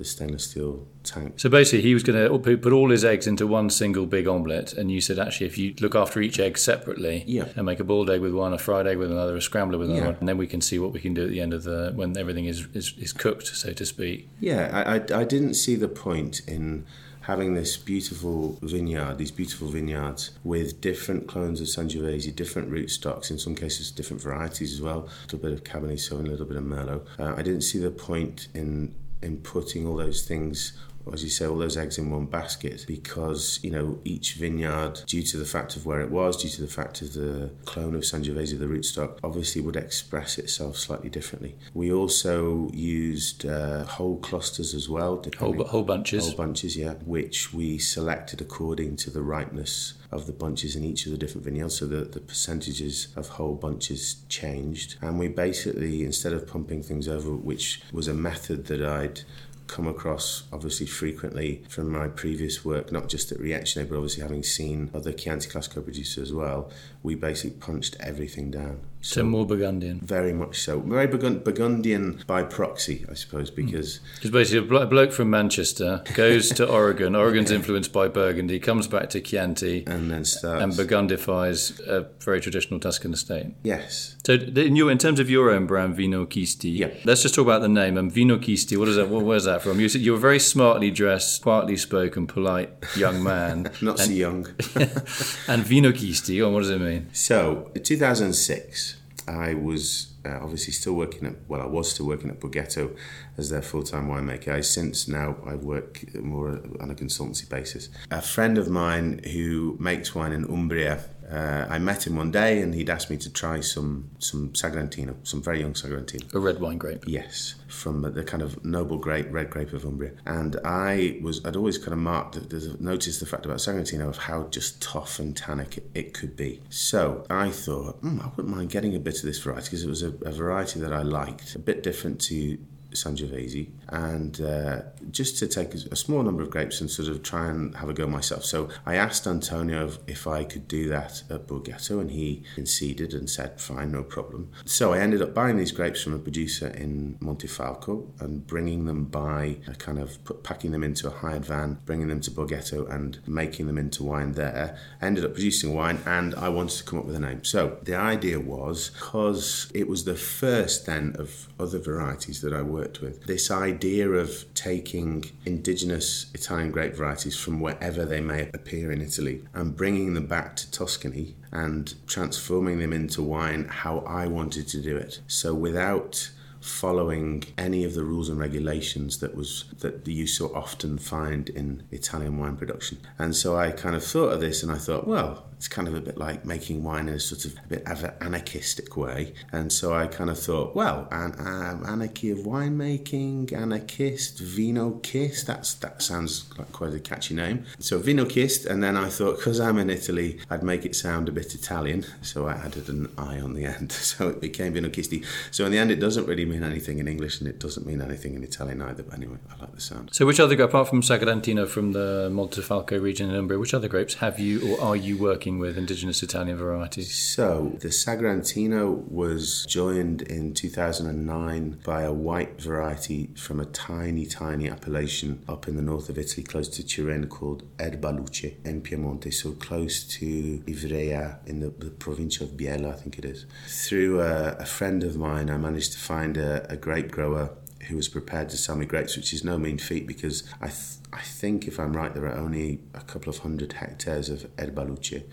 the 0.02 0.08
stainless 0.08 0.44
steel 0.50 0.86
tank. 1.04 1.38
So 1.40 1.48
basically, 1.48 1.82
he 1.82 1.94
was 1.94 2.02
going 2.02 2.18
to 2.42 2.56
put 2.58 2.72
all 2.72 2.90
his 2.90 3.04
eggs 3.04 3.26
into 3.26 3.46
one 3.46 3.70
single 3.70 4.06
big 4.06 4.26
omelette, 4.28 4.72
and 4.72 4.90
you 4.90 5.00
said, 5.00 5.18
actually, 5.18 5.46
if 5.46 5.58
you 5.58 5.74
look 5.80 5.94
after 5.94 6.20
each 6.20 6.38
egg 6.38 6.58
separately, 6.58 7.24
Yeah. 7.26 7.46
and 7.56 7.66
make 7.66 7.80
a 7.80 7.84
boiled 7.84 8.10
egg 8.10 8.20
with 8.20 8.34
one, 8.34 8.52
a 8.52 8.58
fried 8.58 8.86
egg 8.86 8.98
with 8.98 9.10
another, 9.10 9.36
a 9.36 9.42
scrambler 9.42 9.78
with 9.78 9.90
another, 9.90 10.12
Yeah. 10.12 10.16
and 10.20 10.28
then 10.28 10.38
we 10.38 10.46
can 10.46 10.60
see 10.60 10.78
what 10.78 10.92
we 10.92 11.00
can 11.00 11.14
do 11.14 11.24
at 11.24 11.30
the 11.30 11.40
end 11.40 11.54
of 11.54 11.62
the 11.64 11.92
when 11.94 12.16
everything 12.16 12.46
is 12.46 12.66
is, 12.74 12.94
is 12.98 13.12
cooked, 13.12 13.46
so 13.46 13.72
to 13.72 13.84
speak. 13.86 14.28
Yeah, 14.40 14.70
I, 14.72 14.96
I, 14.96 15.20
I 15.22 15.24
didn't 15.24 15.54
see 15.54 15.76
the 15.76 15.88
point 15.88 16.42
in 16.46 16.84
having 17.26 17.54
this 17.54 17.76
beautiful 17.76 18.58
vineyard, 18.62 19.16
these 19.16 19.30
beautiful 19.30 19.68
vineyards 19.68 20.32
with 20.42 20.80
different 20.80 21.28
clones 21.28 21.60
of 21.60 21.68
Sangiovese, 21.68 22.34
different 22.34 22.68
rootstocks, 22.68 23.30
in 23.30 23.38
some 23.38 23.54
cases 23.54 23.92
different 23.92 24.20
varieties 24.20 24.72
as 24.74 24.80
well, 24.80 25.08
a 25.08 25.22
little 25.26 25.38
bit 25.38 25.52
of 25.52 25.62
Cabernet 25.62 26.00
Sauvignon, 26.00 26.26
a 26.26 26.30
little 26.30 26.46
bit 26.46 26.56
of 26.56 26.64
Merlot. 26.64 27.02
Uh, 27.20 27.34
I 27.36 27.42
didn't 27.42 27.60
see 27.62 27.78
the 27.78 27.92
point 27.92 28.48
in 28.54 28.92
in 29.22 29.38
putting 29.38 29.86
all 29.86 29.96
those 29.96 30.22
things 30.22 30.72
as 31.12 31.24
you 31.24 31.30
say, 31.30 31.46
all 31.46 31.58
those 31.58 31.76
eggs 31.76 31.98
in 31.98 32.10
one 32.10 32.26
basket 32.26 32.84
because, 32.86 33.58
you 33.62 33.70
know, 33.70 33.98
each 34.04 34.34
vineyard, 34.34 35.00
due 35.06 35.22
to 35.22 35.36
the 35.36 35.44
fact 35.44 35.76
of 35.76 35.86
where 35.86 36.00
it 36.00 36.10
was, 36.10 36.42
due 36.42 36.48
to 36.48 36.62
the 36.62 36.68
fact 36.68 37.02
of 37.02 37.14
the 37.14 37.50
clone 37.64 37.94
of 37.94 38.02
Sangiovese, 38.02 38.58
the 38.58 38.66
rootstock, 38.66 39.18
obviously 39.22 39.60
would 39.60 39.76
express 39.76 40.38
itself 40.38 40.76
slightly 40.76 41.10
differently. 41.10 41.56
We 41.74 41.92
also 41.92 42.70
used 42.72 43.46
uh, 43.46 43.84
whole 43.84 44.18
clusters 44.18 44.74
as 44.74 44.88
well. 44.88 45.22
Whole, 45.38 45.64
whole 45.64 45.82
bunches. 45.82 46.26
Whole 46.26 46.36
bunches, 46.36 46.76
yeah, 46.76 46.94
which 47.04 47.52
we 47.52 47.78
selected 47.78 48.40
according 48.40 48.96
to 48.96 49.10
the 49.10 49.22
ripeness 49.22 49.94
of 50.10 50.26
the 50.26 50.32
bunches 50.32 50.76
in 50.76 50.84
each 50.84 51.06
of 51.06 51.12
the 51.12 51.18
different 51.18 51.44
vineyards. 51.44 51.78
So 51.78 51.86
the, 51.86 52.04
the 52.04 52.20
percentages 52.20 53.08
of 53.16 53.28
whole 53.28 53.54
bunches 53.54 54.16
changed. 54.28 54.96
And 55.00 55.18
we 55.18 55.28
basically, 55.28 56.04
instead 56.04 56.34
of 56.34 56.46
pumping 56.46 56.82
things 56.82 57.08
over, 57.08 57.30
which 57.30 57.82
was 57.92 58.08
a 58.08 58.14
method 58.14 58.66
that 58.66 58.82
I'd 58.82 59.22
come 59.66 59.86
across 59.86 60.44
obviously 60.52 60.86
frequently 60.86 61.64
from 61.68 61.90
my 61.90 62.08
previous 62.08 62.64
work, 62.64 62.92
not 62.92 63.08
just 63.08 63.32
at 63.32 63.38
Riecine, 63.38 63.88
but 63.88 63.96
obviously 63.96 64.22
having 64.22 64.42
seen 64.42 64.90
other 64.94 65.12
Chianti 65.12 65.48
Classico 65.48 65.82
producers 65.82 66.30
as 66.30 66.32
well, 66.32 66.70
we 67.02 67.14
basically 67.14 67.58
punched 67.58 67.96
everything 68.00 68.50
down. 68.50 68.80
So 69.04 69.24
more 69.24 69.44
Burgundian. 69.44 69.98
Very 70.00 70.32
much 70.32 70.60
so. 70.60 70.78
Very 70.80 71.08
Burgund- 71.08 71.42
Burgundian 71.42 72.22
by 72.26 72.44
proxy, 72.44 73.04
I 73.10 73.14
suppose, 73.14 73.48
Hmm. 73.50 73.56
because 73.56 73.98
Because 74.14 74.30
basically, 74.30 74.60
a 74.60 74.62
blo- 74.62 74.86
bloke 74.86 75.10
from 75.12 75.28
Manchester 75.28 76.02
goes 76.14 76.50
to 76.50 76.66
Oregon. 76.80 77.16
Oregon's 77.16 77.50
influenced 77.50 77.92
by 77.92 78.06
Burgundy, 78.06 78.60
comes 78.60 78.86
back 78.86 79.10
to 79.10 79.20
Chianti, 79.20 79.82
and 79.88 80.08
then 80.10 80.24
starts. 80.24 80.62
and 80.62 80.72
Burgundifies 80.74 81.80
a 81.80 82.06
very 82.20 82.40
traditional 82.40 82.78
Tuscan 82.78 83.12
estate. 83.12 83.46
yes. 83.64 84.16
So, 84.24 84.34
in, 84.34 84.76
your, 84.76 84.88
in 84.92 84.98
terms 84.98 85.18
of 85.18 85.28
your 85.28 85.50
own 85.50 85.66
brand, 85.66 85.96
Vinochisti, 85.96 86.78
Yeah. 86.78 86.90
let's 87.04 87.22
just 87.22 87.34
talk 87.34 87.44
about 87.44 87.60
the 87.60 87.68
name. 87.68 87.98
Um, 87.98 88.08
Vinochisti, 88.08 88.76
what 88.76 88.86
is 88.86 88.94
that? 88.94 89.08
Where, 89.08 89.20
where's 89.20 89.44
that 89.46 89.62
from? 89.62 89.80
You, 89.80 89.88
said 89.88 90.02
you 90.02 90.12
were 90.12 90.18
a 90.18 90.20
very 90.20 90.38
smartly 90.38 90.92
dressed, 90.92 91.42
quietly 91.42 91.76
spoken, 91.76 92.28
polite 92.28 92.70
young 92.96 93.20
man. 93.20 93.72
Not 93.82 93.98
so 93.98 94.12
young. 94.12 94.46
and 94.76 95.64
Vinochisti, 95.64 96.40
oh, 96.40 96.50
what 96.50 96.60
does 96.60 96.70
it 96.70 96.80
mean? 96.80 97.08
So, 97.12 97.72
2006, 97.82 98.91
I 99.28 99.54
was 99.54 100.12
uh, 100.24 100.38
obviously 100.40 100.72
still 100.72 100.94
working 100.94 101.26
at, 101.26 101.34
well, 101.48 101.60
I 101.60 101.66
was 101.66 101.90
still 101.90 102.06
working 102.06 102.30
at 102.30 102.40
Borghetto 102.40 102.96
as 103.36 103.50
their 103.50 103.62
full 103.62 103.82
time 103.82 104.08
winemaker. 104.08 104.48
I 104.48 104.60
since 104.60 105.08
now 105.08 105.36
I 105.46 105.54
work 105.54 106.14
more 106.14 106.60
on 106.80 106.90
a 106.90 106.94
consultancy 106.94 107.48
basis. 107.48 107.88
A 108.10 108.20
friend 108.20 108.58
of 108.58 108.68
mine 108.68 109.20
who 109.32 109.76
makes 109.80 110.14
wine 110.14 110.32
in 110.32 110.44
Umbria. 110.44 111.04
Uh, 111.32 111.66
I 111.70 111.78
met 111.78 112.06
him 112.06 112.16
one 112.16 112.30
day 112.30 112.60
and 112.60 112.74
he'd 112.74 112.90
asked 112.90 113.08
me 113.08 113.16
to 113.18 113.32
try 113.32 113.60
some 113.60 114.10
some 114.18 114.50
Sagrantino, 114.50 115.16
some 115.22 115.42
very 115.42 115.60
young 115.60 115.72
Sagrantino. 115.72 116.32
A 116.34 116.38
red 116.38 116.60
wine 116.60 116.76
grape. 116.76 117.04
Yes, 117.06 117.54
from 117.68 118.02
the 118.02 118.22
kind 118.22 118.42
of 118.42 118.62
noble 118.64 118.98
grape, 118.98 119.26
red 119.30 119.48
grape 119.48 119.72
of 119.72 119.84
Umbria. 119.84 120.12
And 120.26 120.56
I 120.64 121.18
was, 121.22 121.44
I'd 121.44 121.56
always 121.56 121.78
kind 121.78 121.94
of 121.94 121.98
marked, 121.98 122.38
noticed 122.80 123.20
the 123.20 123.26
fact 123.26 123.46
about 123.46 123.58
Sagrantino 123.58 124.08
of 124.08 124.18
how 124.18 124.44
just 124.44 124.82
tough 124.82 125.18
and 125.18 125.34
tannic 125.34 125.78
it, 125.78 125.90
it 125.94 126.14
could 126.14 126.36
be. 126.36 126.60
So 126.68 127.24
I 127.30 127.50
thought, 127.50 128.02
mm, 128.02 128.22
I 128.22 128.28
wouldn't 128.36 128.54
mind 128.54 128.70
getting 128.70 128.94
a 128.94 129.00
bit 129.00 129.16
of 129.16 129.22
this 129.22 129.38
variety 129.38 129.66
because 129.66 129.84
it 129.84 129.88
was 129.88 130.02
a, 130.02 130.12
a 130.22 130.32
variety 130.32 130.80
that 130.80 130.92
I 130.92 131.02
liked, 131.02 131.54
a 131.54 131.58
bit 131.58 131.82
different 131.82 132.20
to 132.22 132.58
Sangiovese, 132.94 133.70
and 133.88 134.40
uh, 134.40 134.82
just 135.10 135.38
to 135.38 135.46
take 135.46 135.74
a 135.74 135.96
small 135.96 136.22
number 136.22 136.42
of 136.42 136.50
grapes 136.50 136.80
and 136.80 136.90
sort 136.90 137.08
of 137.08 137.22
try 137.22 137.48
and 137.48 137.76
have 137.76 137.88
a 137.88 137.94
go 137.94 138.06
myself. 138.06 138.44
So 138.44 138.68
I 138.86 138.96
asked 138.96 139.26
Antonio 139.26 139.90
if, 140.06 140.26
I 140.26 140.44
could 140.44 140.68
do 140.68 140.88
that 140.88 141.22
at 141.30 141.46
Borghetto, 141.46 142.00
and 142.00 142.10
he 142.10 142.44
conceded 142.54 143.12
and 143.12 143.28
said, 143.28 143.60
fine, 143.60 143.92
no 143.92 144.02
problem. 144.02 144.50
So 144.64 144.92
I 144.92 144.98
ended 144.98 145.20
up 145.20 145.34
buying 145.34 145.56
these 145.56 145.72
grapes 145.72 146.02
from 146.02 146.14
a 146.14 146.18
producer 146.18 146.68
in 146.68 147.16
Montefalco 147.20 148.08
and 148.20 148.46
bringing 148.46 148.84
them 148.86 149.04
by, 149.04 149.56
a 149.66 149.74
kind 149.74 149.98
of 149.98 150.22
put, 150.24 150.44
packing 150.44 150.72
them 150.72 150.84
into 150.84 151.08
a 151.08 151.10
hired 151.10 151.44
van, 151.44 151.78
bringing 151.84 152.08
them 152.08 152.20
to 152.20 152.30
Borghetto 152.30 152.88
and 152.90 153.18
making 153.26 153.66
them 153.66 153.78
into 153.78 154.04
wine 154.04 154.32
there. 154.32 154.78
I 155.00 155.06
ended 155.06 155.24
up 155.24 155.34
producing 155.34 155.74
wine, 155.74 156.00
and 156.06 156.34
I 156.34 156.48
wanted 156.48 156.78
to 156.78 156.84
come 156.84 156.98
up 156.98 157.04
with 157.04 157.16
a 157.16 157.20
name. 157.20 157.44
So 157.44 157.78
the 157.82 157.94
idea 157.94 158.38
was, 158.38 158.90
because 158.90 159.70
it 159.74 159.88
was 159.88 160.04
the 160.04 160.14
first 160.14 160.86
then 160.86 161.16
of 161.18 161.48
other 161.58 161.78
varieties 161.78 162.40
that 162.42 162.52
I 162.52 162.62
worked 162.62 162.81
with, 163.00 163.24
this 163.24 163.50
idea 163.50 164.08
of 164.08 164.44
taking 164.54 165.24
indigenous 165.44 166.26
Italian 166.34 166.70
grape 166.70 166.94
varieties 166.94 167.36
from 167.36 167.60
wherever 167.60 168.04
they 168.04 168.20
may 168.20 168.50
appear 168.52 168.90
in 168.92 169.00
Italy 169.00 169.44
and 169.54 169.76
bringing 169.76 170.14
them 170.14 170.26
back 170.26 170.56
to 170.56 170.70
Tuscany 170.70 171.34
and 171.50 171.94
transforming 172.06 172.78
them 172.78 172.92
into 172.92 173.22
wine 173.22 173.66
how 173.68 174.00
I 174.00 174.26
wanted 174.26 174.68
to 174.68 174.80
do 174.80 174.96
it. 174.96 175.20
So 175.26 175.54
without 175.54 176.30
following 176.62 177.42
any 177.58 177.82
of 177.84 177.94
the 177.94 178.04
rules 178.04 178.28
and 178.28 178.38
regulations 178.38 179.18
that 179.18 179.34
was 179.34 179.64
that 179.80 180.06
you 180.06 180.26
so 180.26 180.54
often 180.54 180.96
find 180.96 181.48
in 181.50 181.82
Italian 181.90 182.38
wine 182.38 182.56
production. 182.56 182.98
And 183.18 183.34
so 183.34 183.56
I 183.56 183.72
kind 183.72 183.96
of 183.96 184.04
thought 184.04 184.32
of 184.32 184.40
this 184.40 184.62
and 184.62 184.70
I 184.70 184.76
thought, 184.76 185.06
well, 185.06 185.44
it's 185.62 185.68
kind 185.68 185.86
of 185.86 185.94
a 185.94 186.00
bit 186.00 186.18
like 186.18 186.44
making 186.44 186.82
wine 186.82 187.08
in 187.08 187.14
a 187.14 187.20
sort 187.20 187.44
of 187.44 187.54
a 187.64 187.68
bit 187.68 187.86
of 187.86 188.02
an 188.02 188.12
anarchistic 188.20 188.96
way. 188.96 189.32
And 189.52 189.72
so 189.72 189.94
I 189.94 190.08
kind 190.08 190.28
of 190.28 190.36
thought, 190.36 190.74
well, 190.74 191.06
an, 191.12 191.34
um, 191.38 191.84
anarchy 191.86 192.32
of 192.32 192.38
winemaking, 192.38 193.52
anarchist, 193.52 194.40
vino 194.40 194.98
kiss. 195.04 195.44
That's 195.44 195.74
that 195.74 196.02
sounds 196.02 196.50
like 196.58 196.72
quite 196.72 196.94
a 196.94 196.98
catchy 196.98 197.36
name. 197.36 197.64
So 197.78 198.00
vino 198.00 198.24
kist, 198.24 198.66
and 198.66 198.82
then 198.82 198.96
I 198.96 199.08
thought, 199.08 199.36
because 199.36 199.60
I'm 199.60 199.78
in 199.78 199.88
Italy, 199.88 200.40
I'd 200.50 200.64
make 200.64 200.84
it 200.84 200.96
sound 200.96 201.28
a 201.28 201.32
bit 201.32 201.54
Italian. 201.54 202.06
So 202.22 202.48
I 202.48 202.54
added 202.54 202.88
an 202.88 203.12
I 203.16 203.38
on 203.40 203.54
the 203.54 203.64
end, 203.64 203.92
so 204.10 204.30
it 204.30 204.40
became 204.40 204.72
vino 204.72 204.88
chisti. 204.88 205.24
So 205.52 205.64
in 205.64 205.70
the 205.70 205.78
end, 205.78 205.92
it 205.92 206.00
doesn't 206.00 206.26
really 206.26 206.44
mean 206.52 206.62
anything 206.62 206.98
in 206.98 207.08
English, 207.08 207.40
and 207.40 207.48
it 207.48 207.58
doesn't 207.58 207.86
mean 207.86 208.00
anything 208.00 208.34
in 208.34 208.42
Italian 208.42 208.82
either. 208.82 209.02
But 209.02 209.14
anyway, 209.14 209.38
I 209.50 209.60
like 209.60 209.74
the 209.74 209.80
sound. 209.80 210.10
So, 210.12 210.26
which 210.26 210.40
other, 210.40 210.60
apart 210.62 210.88
from 210.88 211.02
Sagrantino 211.02 211.66
from 211.66 211.92
the 211.92 212.30
Montefalco 212.32 213.00
region 213.00 213.30
in 213.30 213.36
Umbria, 213.36 213.58
which 213.58 213.74
other 213.74 213.88
grapes 213.88 214.14
have 214.14 214.38
you 214.38 214.54
or 214.66 214.80
are 214.80 214.96
you 214.96 215.16
working 215.16 215.58
with 215.58 215.76
indigenous 215.76 216.22
Italian 216.22 216.56
varieties? 216.56 217.14
So 217.14 217.76
the 217.80 217.88
Sagrantino 217.88 219.10
was 219.10 219.64
joined 219.66 220.22
in 220.22 220.54
2009 220.54 221.80
by 221.84 222.02
a 222.02 222.12
white 222.12 222.60
variety 222.60 223.30
from 223.36 223.60
a 223.60 223.66
tiny, 223.66 224.26
tiny 224.26 224.68
appellation 224.68 225.42
up 225.48 225.68
in 225.68 225.76
the 225.76 225.82
north 225.82 226.08
of 226.08 226.18
Italy, 226.18 226.44
close 226.44 226.68
to 226.68 226.82
Turin, 226.82 227.26
called 227.26 227.62
Erbaluce 227.78 228.54
in 228.64 228.82
Piemonte, 228.82 229.32
so 229.32 229.52
close 229.52 230.04
to 230.04 230.62
Ivrea 230.66 231.38
in 231.46 231.60
the, 231.60 231.70
the 231.70 231.90
province 231.90 232.40
of 232.40 232.50
Biella, 232.50 232.92
I 232.92 232.96
think 232.96 233.18
it 233.18 233.24
is. 233.24 233.46
Through 233.66 234.20
a, 234.20 234.56
a 234.58 234.66
friend 234.66 235.02
of 235.04 235.16
mine, 235.16 235.50
I 235.50 235.56
managed 235.56 235.92
to 235.92 235.98
find 235.98 236.36
a, 236.36 236.41
a 236.42 236.76
grape 236.76 237.10
grower 237.10 237.50
who 237.88 237.96
was 237.96 238.08
prepared 238.08 238.48
to 238.48 238.56
sell 238.56 238.76
me 238.76 238.86
grapes, 238.86 239.16
which 239.16 239.32
is 239.32 239.42
no 239.42 239.58
mean 239.58 239.78
feat 239.78 240.06
because 240.06 240.44
I, 240.60 240.66
th- 240.66 240.98
I 241.12 241.20
think, 241.20 241.66
if 241.66 241.80
I'm 241.80 241.92
right, 241.92 242.14
there 242.14 242.26
are 242.26 242.38
only 242.38 242.80
a 242.94 243.00
couple 243.00 243.30
of 243.30 243.38
hundred 243.38 243.74
hectares 243.74 244.28
of 244.28 244.54
Erbaluce, 244.56 245.24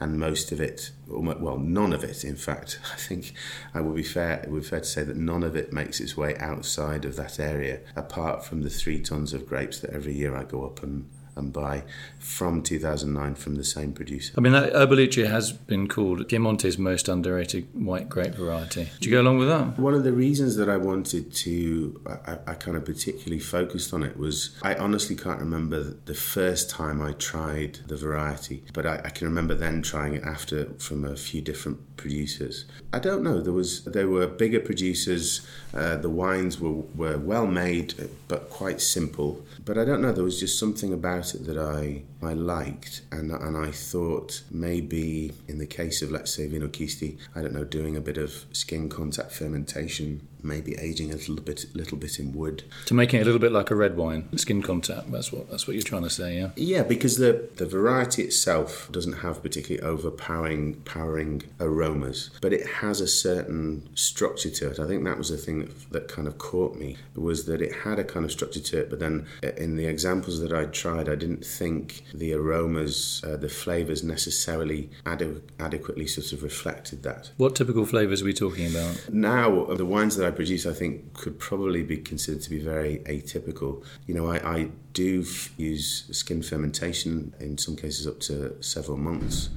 and 0.00 0.18
most 0.18 0.50
of 0.52 0.60
it, 0.60 0.90
well, 1.06 1.58
none 1.58 1.92
of 1.92 2.02
it, 2.02 2.24
in 2.24 2.36
fact, 2.36 2.80
I 2.92 2.96
think 2.96 3.32
I 3.72 3.80
would 3.80 3.96
be 3.96 4.02
fair, 4.02 4.40
it 4.40 4.50
would 4.50 4.62
be 4.62 4.68
fair 4.68 4.80
to 4.80 4.86
say 4.86 5.04
that 5.04 5.16
none 5.16 5.42
of 5.42 5.54
it 5.54 5.72
makes 5.72 6.00
its 6.00 6.16
way 6.16 6.36
outside 6.38 7.04
of 7.04 7.16
that 7.16 7.38
area, 7.38 7.80
apart 7.94 8.44
from 8.44 8.62
the 8.62 8.70
three 8.70 9.00
tons 9.00 9.32
of 9.32 9.46
grapes 9.46 9.78
that 9.80 9.90
every 9.90 10.14
year 10.14 10.36
I 10.36 10.44
go 10.44 10.64
up 10.64 10.82
and 10.82 11.08
and 11.36 11.52
buy 11.52 11.84
from 12.18 12.62
2009 12.62 13.34
from 13.34 13.54
the 13.56 13.64
same 13.64 13.92
producer. 13.92 14.34
I 14.36 14.40
mean, 14.40 14.52
that 14.52 14.72
Erbaluce 14.72 15.26
has 15.26 15.52
been 15.52 15.88
called 15.88 16.28
Piemonte's 16.28 16.78
most 16.78 17.08
underrated 17.08 17.68
white 17.72 18.08
grape 18.08 18.34
variety. 18.34 18.90
Do 19.00 19.08
you 19.08 19.16
go 19.16 19.22
along 19.22 19.38
with 19.38 19.48
that? 19.48 19.78
One 19.78 19.94
of 19.94 20.04
the 20.04 20.12
reasons 20.12 20.56
that 20.56 20.68
I 20.68 20.76
wanted 20.76 21.32
to, 21.34 22.00
I, 22.26 22.38
I 22.46 22.54
kind 22.54 22.76
of 22.76 22.84
particularly 22.84 23.40
focused 23.40 23.92
on 23.92 24.02
it 24.02 24.16
was 24.16 24.56
I 24.62 24.74
honestly 24.74 25.16
can't 25.16 25.38
remember 25.38 25.96
the 26.04 26.14
first 26.14 26.70
time 26.70 27.02
I 27.02 27.12
tried 27.12 27.80
the 27.86 27.96
variety, 27.96 28.64
but 28.72 28.86
I, 28.86 29.00
I 29.04 29.10
can 29.10 29.26
remember 29.26 29.54
then 29.54 29.82
trying 29.82 30.14
it 30.14 30.24
after 30.24 30.66
from 30.78 31.04
a 31.04 31.16
few 31.16 31.40
different 31.40 31.91
producers. 32.02 32.66
I 32.92 32.98
don't 32.98 33.22
know. 33.22 33.40
There 33.40 33.52
was 33.52 33.84
there 33.84 34.08
were 34.08 34.26
bigger 34.26 34.60
producers. 34.60 35.46
Uh, 35.72 35.96
the 35.96 36.10
wines 36.10 36.60
were 36.60 36.82
were 37.02 37.18
well 37.18 37.46
made, 37.46 37.94
but 38.28 38.50
quite 38.50 38.80
simple. 38.80 39.30
But 39.64 39.78
I 39.78 39.84
don't 39.84 40.02
know. 40.02 40.12
There 40.12 40.24
was 40.24 40.40
just 40.40 40.58
something 40.58 40.92
about 40.92 41.34
it 41.34 41.46
that 41.46 41.56
I 41.56 42.02
I 42.22 42.34
liked, 42.34 43.02
and 43.10 43.30
and 43.30 43.56
I 43.56 43.70
thought 43.70 44.42
maybe 44.50 45.32
in 45.48 45.58
the 45.58 45.66
case 45.66 46.02
of 46.02 46.10
let's 46.10 46.34
say 46.34 46.48
Vinochisti, 46.48 47.18
I 47.34 47.42
don't 47.42 47.52
know, 47.52 47.64
doing 47.64 47.96
a 47.96 48.00
bit 48.00 48.18
of 48.18 48.44
skin 48.52 48.88
contact 48.88 49.32
fermentation, 49.32 50.26
maybe 50.42 50.76
aging 50.76 51.12
a 51.12 51.16
little 51.16 51.36
bit 51.36 51.66
little 51.74 51.98
bit 51.98 52.18
in 52.18 52.32
wood. 52.32 52.64
To 52.86 52.94
making 52.94 53.20
it 53.20 53.22
a 53.22 53.26
little 53.26 53.40
bit 53.40 53.52
like 53.52 53.70
a 53.70 53.74
red 53.74 53.96
wine, 53.96 54.28
skin 54.38 54.62
contact. 54.62 55.10
That's 55.10 55.32
what 55.32 55.50
that's 55.50 55.66
what 55.66 55.74
you're 55.74 55.82
trying 55.82 56.04
to 56.04 56.10
say, 56.10 56.38
yeah. 56.38 56.50
Yeah, 56.56 56.82
because 56.82 57.16
the 57.16 57.48
the 57.56 57.66
variety 57.66 58.22
itself 58.22 58.88
doesn't 58.92 59.18
have 59.24 59.42
particularly 59.42 59.82
overpowering 59.82 60.74
powering 60.84 61.42
aromas, 61.60 62.30
but 62.40 62.52
it 62.52 62.66
has 62.66 63.00
a 63.00 63.08
certain 63.08 63.88
structure 63.94 64.50
to 64.50 64.70
it. 64.70 64.78
I 64.78 64.86
think 64.86 65.04
that 65.04 65.18
was 65.18 65.30
the 65.30 65.36
thing 65.36 65.60
that 65.60 65.92
that 65.92 66.08
kind 66.08 66.28
of 66.28 66.38
caught 66.38 66.76
me 66.76 66.96
was 67.14 67.46
that 67.46 67.60
it 67.60 67.72
had 67.84 67.98
a 67.98 68.04
kind 68.04 68.24
of 68.24 68.32
structure 68.32 68.60
to 68.60 68.78
it, 68.80 68.90
but 68.90 69.00
then 69.00 69.26
uh, 69.42 69.48
in 69.56 69.76
the 69.76 69.86
examples 69.86 70.40
that 70.40 70.52
I 70.52 70.64
tried, 70.66 71.08
I 71.08 71.14
didn't 71.14 71.44
think 71.44 72.04
the 72.14 72.32
aromas, 72.34 73.22
uh, 73.26 73.36
the 73.36 73.48
flavors 73.48 74.02
necessarily 74.02 74.90
ade- 75.06 75.42
adequately 75.58 76.06
sort 76.06 76.32
of 76.32 76.42
reflected 76.42 77.02
that. 77.02 77.30
What 77.36 77.56
typical 77.56 77.86
flavors 77.86 78.22
are 78.22 78.24
we 78.24 78.32
talking 78.32 78.66
about? 78.70 79.08
Now, 79.12 79.64
the 79.74 79.86
wines 79.86 80.16
that 80.16 80.26
I 80.26 80.30
produce, 80.30 80.66
I 80.66 80.72
think, 80.72 81.14
could 81.14 81.38
probably 81.38 81.82
be 81.82 81.96
considered 81.96 82.42
to 82.42 82.50
be 82.50 82.58
very 82.60 82.98
atypical. 83.06 83.84
You 84.06 84.14
know, 84.14 84.26
I, 84.28 84.36
I 84.56 84.68
do 84.92 85.22
f- 85.22 85.52
use 85.56 86.04
skin 86.12 86.42
fermentation 86.42 87.34
in 87.40 87.58
some 87.58 87.76
cases 87.76 88.06
up 88.06 88.20
to 88.20 88.62
several 88.62 88.98
months. 88.98 89.48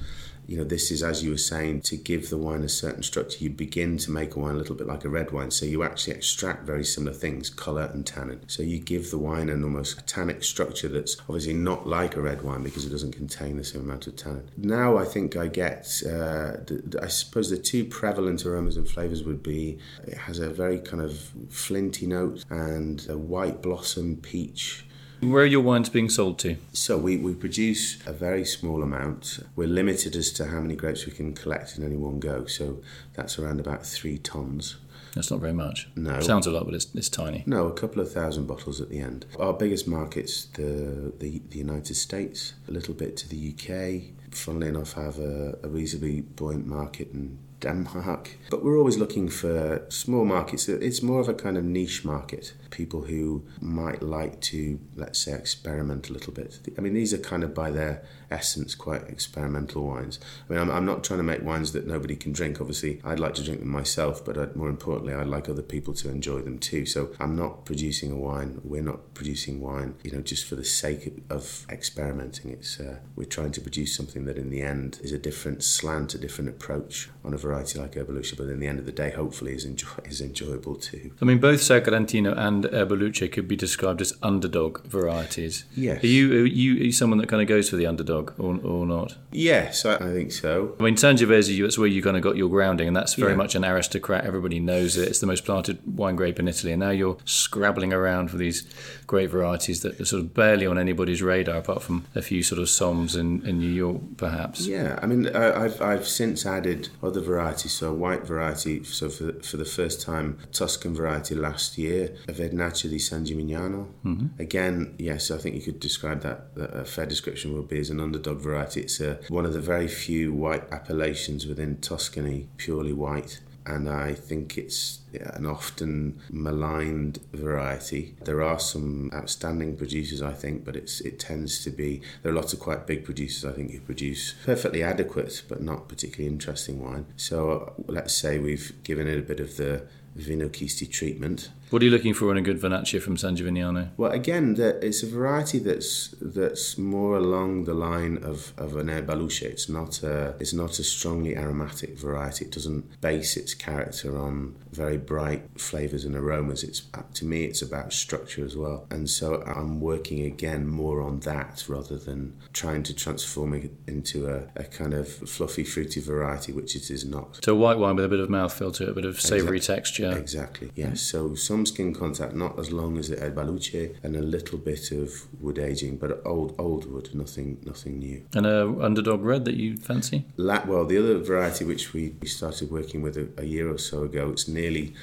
You 0.47 0.57
know, 0.57 0.63
this 0.63 0.91
is, 0.91 1.03
as 1.03 1.23
you 1.23 1.31
were 1.31 1.37
saying, 1.37 1.81
to 1.81 1.97
give 1.97 2.29
the 2.29 2.37
wine 2.37 2.63
a 2.63 2.69
certain 2.69 3.03
structure. 3.03 3.43
You 3.43 3.49
begin 3.49 3.97
to 3.99 4.11
make 4.11 4.35
a 4.35 4.39
wine 4.39 4.55
a 4.55 4.57
little 4.57 4.75
bit 4.75 4.87
like 4.87 5.05
a 5.05 5.09
red 5.09 5.31
wine. 5.31 5.51
So 5.51 5.65
you 5.65 5.83
actually 5.83 6.13
extract 6.13 6.65
very 6.65 6.83
similar 6.83 7.13
things, 7.13 7.49
colour 7.49 7.89
and 7.93 8.05
tannin. 8.05 8.41
So 8.47 8.63
you 8.63 8.79
give 8.79 9.11
the 9.11 9.17
wine 9.17 9.49
an 9.49 9.63
almost 9.63 10.05
tannic 10.07 10.43
structure 10.43 10.87
that's 10.87 11.17
obviously 11.21 11.53
not 11.53 11.87
like 11.87 12.15
a 12.15 12.21
red 12.21 12.41
wine 12.41 12.63
because 12.63 12.85
it 12.85 12.89
doesn't 12.89 13.13
contain 13.13 13.57
the 13.57 13.63
same 13.63 13.81
amount 13.81 14.07
of 14.07 14.15
tannin. 14.15 14.49
Now 14.57 14.97
I 14.97 15.05
think 15.05 15.35
I 15.35 15.47
get, 15.47 15.85
uh, 16.05 16.61
the, 16.65 16.99
I 17.01 17.07
suppose 17.07 17.49
the 17.49 17.57
two 17.57 17.85
prevalent 17.85 18.45
aromas 18.45 18.77
and 18.77 18.87
flavours 18.87 19.23
would 19.23 19.43
be 19.43 19.79
it 20.05 20.17
has 20.17 20.39
a 20.39 20.49
very 20.49 20.79
kind 20.79 21.01
of 21.01 21.31
flinty 21.49 22.07
note 22.07 22.43
and 22.49 23.05
a 23.09 23.17
white 23.17 23.61
blossom 23.61 24.17
peach 24.17 24.85
Where 25.21 25.43
are 25.43 25.47
your 25.47 25.61
wines 25.61 25.89
being 25.89 26.09
sold 26.09 26.39
to? 26.39 26.57
So 26.73 26.97
we, 26.97 27.17
we 27.17 27.33
produce 27.33 28.05
a 28.05 28.13
very 28.13 28.45
small 28.45 28.83
amount. 28.83 29.39
We're 29.55 29.67
limited 29.67 30.15
as 30.15 30.31
to 30.33 30.45
how 30.47 30.59
many 30.59 30.75
grapes 30.75 31.05
we 31.05 31.11
can 31.11 31.33
collect 31.33 31.77
in 31.77 31.83
any 31.83 31.97
one 31.97 32.19
go. 32.19 32.45
So 32.45 32.81
that's 33.13 33.39
around 33.39 33.59
about 33.59 33.85
three 33.85 34.17
tons. 34.17 34.77
That's 35.15 35.31
not 35.31 35.39
very 35.39 35.53
much. 35.53 35.87
No. 35.95 36.19
Sounds 36.19 36.45
a 36.45 36.51
lot, 36.51 36.65
but 36.65 36.73
it's, 36.73 36.93
it's 36.93 37.07
tiny. 37.07 37.43
No, 37.45 37.67
a 37.67 37.73
couple 37.73 38.01
of 38.01 38.11
thousand 38.11 38.47
bottles 38.47 38.81
at 38.81 38.89
the 38.89 38.99
end. 38.99 39.25
Our 39.39 39.53
biggest 39.53 39.87
markets, 39.87 40.45
the 40.45 41.13
the, 41.19 41.41
the 41.49 41.57
United 41.57 41.95
States, 41.95 42.53
a 42.67 42.71
little 42.71 42.93
bit 42.93 43.15
to 43.17 43.29
the 43.29 43.53
UK. 43.53 44.11
Funnily 44.31 44.67
enough, 44.67 44.93
have 44.93 45.17
a, 45.19 45.57
a 45.63 45.69
reasonably 45.69 46.19
buoyant 46.19 46.67
market 46.67 47.13
in 47.13 47.37
Denmark. 47.61 48.37
But 48.49 48.65
we're 48.65 48.77
always 48.77 48.97
looking 48.97 49.29
for 49.29 49.85
small 49.87 50.25
markets. 50.25 50.67
It's 50.67 51.01
more 51.01 51.21
of 51.21 51.29
a 51.29 51.33
kind 51.33 51.57
of 51.57 51.63
niche 51.63 52.03
market. 52.03 52.53
People 52.75 53.03
who 53.03 53.45
might 53.61 54.03
like 54.03 54.41
to, 54.51 54.77
let's 54.97 55.19
say, 55.19 55.31
experiment 55.31 56.09
a 56.09 56.13
little 56.13 56.33
bit. 56.33 56.59
I 56.77 56.81
mean, 56.81 56.93
these 56.93 57.13
are 57.13 57.17
kind 57.17 57.41
of 57.41 57.53
by 57.53 57.71
their 57.71 58.03
essence 58.29 58.75
quite 58.75 59.03
experimental 59.03 59.85
wines. 59.85 60.19
I 60.49 60.53
mean, 60.53 60.61
I'm, 60.61 60.69
I'm 60.69 60.85
not 60.85 61.05
trying 61.05 61.19
to 61.19 61.23
make 61.23 61.41
wines 61.41 61.71
that 61.71 61.87
nobody 61.87 62.17
can 62.17 62.33
drink. 62.33 62.59
Obviously, 62.59 62.99
I'd 63.05 63.19
like 63.19 63.33
to 63.35 63.43
drink 63.43 63.61
them 63.61 63.69
myself, 63.69 64.25
but 64.25 64.37
I'd, 64.37 64.57
more 64.57 64.67
importantly, 64.67 65.13
I'd 65.13 65.27
like 65.27 65.47
other 65.47 65.61
people 65.61 65.93
to 65.93 66.09
enjoy 66.09 66.41
them 66.41 66.57
too. 66.59 66.85
So 66.85 67.11
I'm 67.17 67.37
not 67.37 67.63
producing 67.63 68.11
a 68.11 68.17
wine. 68.17 68.59
We're 68.63 68.81
not 68.81 69.13
producing 69.13 69.61
wine, 69.61 69.95
you 70.03 70.11
know, 70.11 70.21
just 70.21 70.45
for 70.45 70.55
the 70.55 70.65
sake 70.65 71.23
of 71.29 71.65
experimenting. 71.69 72.51
It's 72.51 72.77
uh, 72.77 72.97
we're 73.15 73.23
trying 73.37 73.53
to 73.53 73.61
produce 73.61 73.95
something 73.95 74.25
that, 74.25 74.37
in 74.37 74.49
the 74.49 74.61
end, 74.61 74.99
is 75.01 75.13
a 75.13 75.17
different 75.17 75.63
slant, 75.63 76.13
a 76.13 76.17
different 76.17 76.49
approach 76.49 77.09
on 77.23 77.33
a 77.33 77.37
variety 77.37 77.79
like 77.79 77.93
Erbaluce. 77.93 78.35
But 78.35 78.47
in 78.49 78.59
the 78.59 78.67
end 78.67 78.79
of 78.79 78.85
the 78.85 78.91
day, 78.91 79.11
hopefully, 79.11 79.53
is 79.53 79.63
enjoy, 79.63 80.01
is 80.03 80.19
enjoyable 80.19 80.75
too. 80.75 81.13
I 81.21 81.25
mean, 81.25 81.39
both 81.39 81.61
Sagrantino 81.61 82.37
and 82.37 82.64
Erbaluce 82.71 83.31
could 83.31 83.47
be 83.47 83.55
described 83.55 84.01
as 84.01 84.13
underdog 84.23 84.83
varieties. 84.85 85.65
Yes. 85.75 86.03
Are 86.03 86.07
you 86.07 86.43
are 86.43 86.45
you, 86.45 86.73
are 86.81 86.83
you 86.85 86.91
someone 86.91 87.19
that 87.19 87.27
kind 87.27 87.41
of 87.41 87.47
goes 87.47 87.69
for 87.69 87.75
the 87.75 87.85
underdog 87.85 88.31
or, 88.39 88.59
or 88.63 88.85
not? 88.85 89.15
Yes, 89.31 89.85
I, 89.85 89.95
I 89.95 90.13
think 90.13 90.31
so. 90.31 90.75
I 90.79 90.83
mean, 90.83 90.95
Sangiovese, 90.95 91.61
that's 91.61 91.77
where 91.77 91.87
you 91.87 92.01
kind 92.01 92.17
of 92.17 92.23
got 92.23 92.37
your 92.37 92.49
grounding, 92.49 92.87
and 92.87 92.95
that's 92.95 93.13
very 93.15 93.31
Yeah. 93.31 93.37
much 93.37 93.55
an 93.55 93.65
aristocrat. 93.65 94.25
Everybody 94.25 94.59
knows 94.59 94.97
it. 94.97 95.07
It's 95.09 95.19
the 95.19 95.27
most 95.27 95.45
planted 95.45 95.79
wine 95.85 96.15
grape 96.15 96.39
in 96.39 96.47
Italy, 96.47 96.71
and 96.73 96.79
now 96.79 96.91
you're 96.91 97.17
scrabbling 97.25 97.93
around 97.93 98.31
for 98.31 98.37
these 98.37 98.63
great 99.07 99.29
varieties 99.29 99.81
that 99.81 99.99
are 99.99 100.05
sort 100.05 100.21
of 100.21 100.33
barely 100.33 100.65
on 100.65 100.77
anybody's 100.77 101.21
radar, 101.21 101.57
apart 101.57 101.81
from 101.83 102.05
a 102.15 102.21
few 102.21 102.41
sort 102.43 102.59
of 102.59 102.67
Soms 102.67 103.15
in, 103.15 103.45
in 103.45 103.59
New 103.59 103.69
York, 103.71 104.01
perhaps. 104.17 104.65
Yeah, 104.67 104.99
I 105.01 105.05
mean, 105.05 105.27
I, 105.35 105.65
I've 105.65 105.81
I've 105.81 106.07
since 106.07 106.45
added 106.45 106.89
other 107.03 107.21
varieties. 107.21 107.73
So 107.73 107.89
a 107.89 107.93
white 107.93 108.25
variety. 108.25 108.83
So 108.83 109.09
for 109.09 109.33
for 109.41 109.57
the 109.57 109.65
first 109.65 110.01
time, 110.01 110.37
Tuscan 110.51 110.95
variety 110.95 111.35
last 111.35 111.77
year, 111.77 112.15
Vernaccia 112.47 112.87
di 112.87 112.99
San 112.99 113.23
Gimignano. 113.23 113.87
Mm-hmm. 114.05 114.27
Again, 114.39 114.93
yes, 114.97 115.31
I 115.31 115.37
think 115.37 115.55
you 115.55 115.61
could 115.61 115.79
describe 115.79 116.21
that. 116.21 116.55
that 116.55 116.73
A 116.73 116.85
fair 116.85 117.05
description 117.05 117.53
would 117.53 117.67
be 117.67 117.79
as 117.79 117.89
an 117.89 117.99
underdog 117.99 118.39
variety. 118.39 118.81
It's 118.81 118.99
a, 118.99 119.19
one 119.29 119.45
of 119.45 119.53
the 119.53 119.61
very 119.61 119.87
few 119.87 120.33
white 120.33 120.63
appellations 120.71 121.45
within 121.45 121.77
Tuscany, 121.77 122.47
purely 122.57 122.93
white. 122.93 123.41
And 123.65 123.89
I 123.89 124.13
think 124.13 124.57
it's 124.57 124.99
an 125.19 125.45
often 125.45 126.19
maligned 126.29 127.19
variety. 127.33 128.15
There 128.23 128.41
are 128.41 128.59
some 128.59 129.11
outstanding 129.13 129.77
producers, 129.77 130.21
I 130.21 130.33
think, 130.33 130.65
but 130.65 130.75
it's 130.75 131.01
it 131.01 131.19
tends 131.19 131.63
to 131.63 131.69
be 131.69 132.01
there 132.21 132.31
are 132.31 132.35
lots 132.35 132.53
of 132.53 132.59
quite 132.59 132.87
big 132.87 133.03
producers, 133.03 133.45
I 133.45 133.53
think, 133.53 133.71
who 133.71 133.79
produce 133.79 134.33
perfectly 134.45 134.83
adequate 134.83 135.43
but 135.47 135.61
not 135.61 135.87
particularly 135.87 136.31
interesting 136.31 136.83
wine. 136.83 137.05
So 137.15 137.51
uh, 137.51 137.83
let's 137.87 138.13
say 138.13 138.39
we've 138.39 138.71
given 138.83 139.07
it 139.07 139.17
a 139.17 139.21
bit 139.21 139.39
of 139.39 139.57
the 139.57 139.87
Vinochisti 140.17 140.89
treatment. 140.89 141.49
What 141.71 141.81
are 141.81 141.85
you 141.85 141.91
looking 141.91 142.13
for 142.13 142.31
in 142.31 142.37
a 142.37 142.41
good 142.41 142.59
Vernaccia 142.59 143.01
from 143.01 143.17
San 143.17 143.35
Gimignano? 143.35 143.89
Well, 143.97 144.11
again, 144.11 144.53
the, 144.55 144.83
it's 144.85 145.03
a 145.03 145.07
variety 145.07 145.59
that's 145.59 146.15
that's 146.21 146.77
more 146.77 147.17
along 147.17 147.65
the 147.65 147.73
line 147.73 148.17
of, 148.23 148.53
of 148.57 148.77
an 148.77 148.87
Erbaluce. 148.87 149.41
It's 149.41 149.67
not 149.67 150.03
a 150.03 150.35
it's 150.39 150.53
not 150.53 150.79
a 150.79 150.83
strongly 150.83 151.35
aromatic 151.35 151.97
variety. 151.99 152.45
It 152.45 152.51
doesn't 152.51 153.01
base 153.01 153.35
its 153.35 153.53
character 153.53 154.17
on 154.17 154.55
very 154.71 154.97
bright 155.05 155.59
flavors 155.59 156.05
and 156.05 156.15
aromas. 156.15 156.63
It's 156.63 156.83
uh, 156.93 157.03
to 157.15 157.25
me, 157.25 157.45
it's 157.45 157.61
about 157.61 157.93
structure 157.93 158.45
as 158.45 158.55
well. 158.55 158.87
And 158.89 159.09
so 159.09 159.43
I'm 159.45 159.79
working 159.79 160.21
again 160.25 160.67
more 160.67 161.01
on 161.01 161.19
that 161.21 161.65
rather 161.67 161.97
than 161.97 162.37
trying 162.53 162.83
to 162.83 162.93
transform 162.93 163.53
it 163.53 163.71
into 163.87 164.27
a, 164.27 164.43
a 164.55 164.63
kind 164.63 164.93
of 164.93 165.07
fluffy, 165.07 165.63
fruity 165.63 166.01
variety, 166.01 166.51
which 166.51 166.75
it 166.75 166.89
is 166.89 167.05
not. 167.05 167.39
So 167.43 167.55
white 167.55 167.77
wine 167.77 167.95
with 167.95 168.05
a 168.05 168.09
bit 168.09 168.19
of 168.19 168.29
mouthfeel 168.29 168.73
to 168.75 168.83
it, 168.83 168.89
a 168.89 168.93
bit 168.93 169.05
of 169.05 169.19
savoury 169.21 169.59
texture. 169.59 170.11
Exactly. 170.17 170.71
Yes. 170.75 171.01
So 171.01 171.35
some 171.35 171.65
skin 171.65 171.93
contact, 171.93 172.33
not 172.33 172.57
as 172.59 172.71
long 172.71 172.97
as 172.97 173.09
the 173.09 173.17
Erbaluce, 173.17 173.95
and 174.03 174.15
a 174.15 174.21
little 174.21 174.57
bit 174.57 174.91
of 174.91 175.11
wood 175.39 175.59
aging, 175.59 175.97
but 175.97 176.21
old 176.25 176.55
old 176.57 176.91
wood, 176.91 177.09
nothing 177.13 177.57
nothing 177.65 177.99
new. 177.99 178.25
And 178.33 178.45
a 178.45 178.67
underdog 178.81 179.23
red 179.23 179.45
that 179.45 179.55
you 179.55 179.77
fancy? 179.77 180.25
La- 180.37 180.65
well, 180.65 180.85
the 180.85 180.97
other 180.97 181.17
variety 181.19 181.65
which 181.65 181.93
we 181.93 182.15
started 182.25 182.71
working 182.71 183.01
with 183.01 183.17
a, 183.17 183.29
a 183.37 183.45
year 183.45 183.71
or 183.71 183.77
so 183.77 184.03
ago, 184.03 184.29
it's 184.29 184.47
nearly 184.47 184.93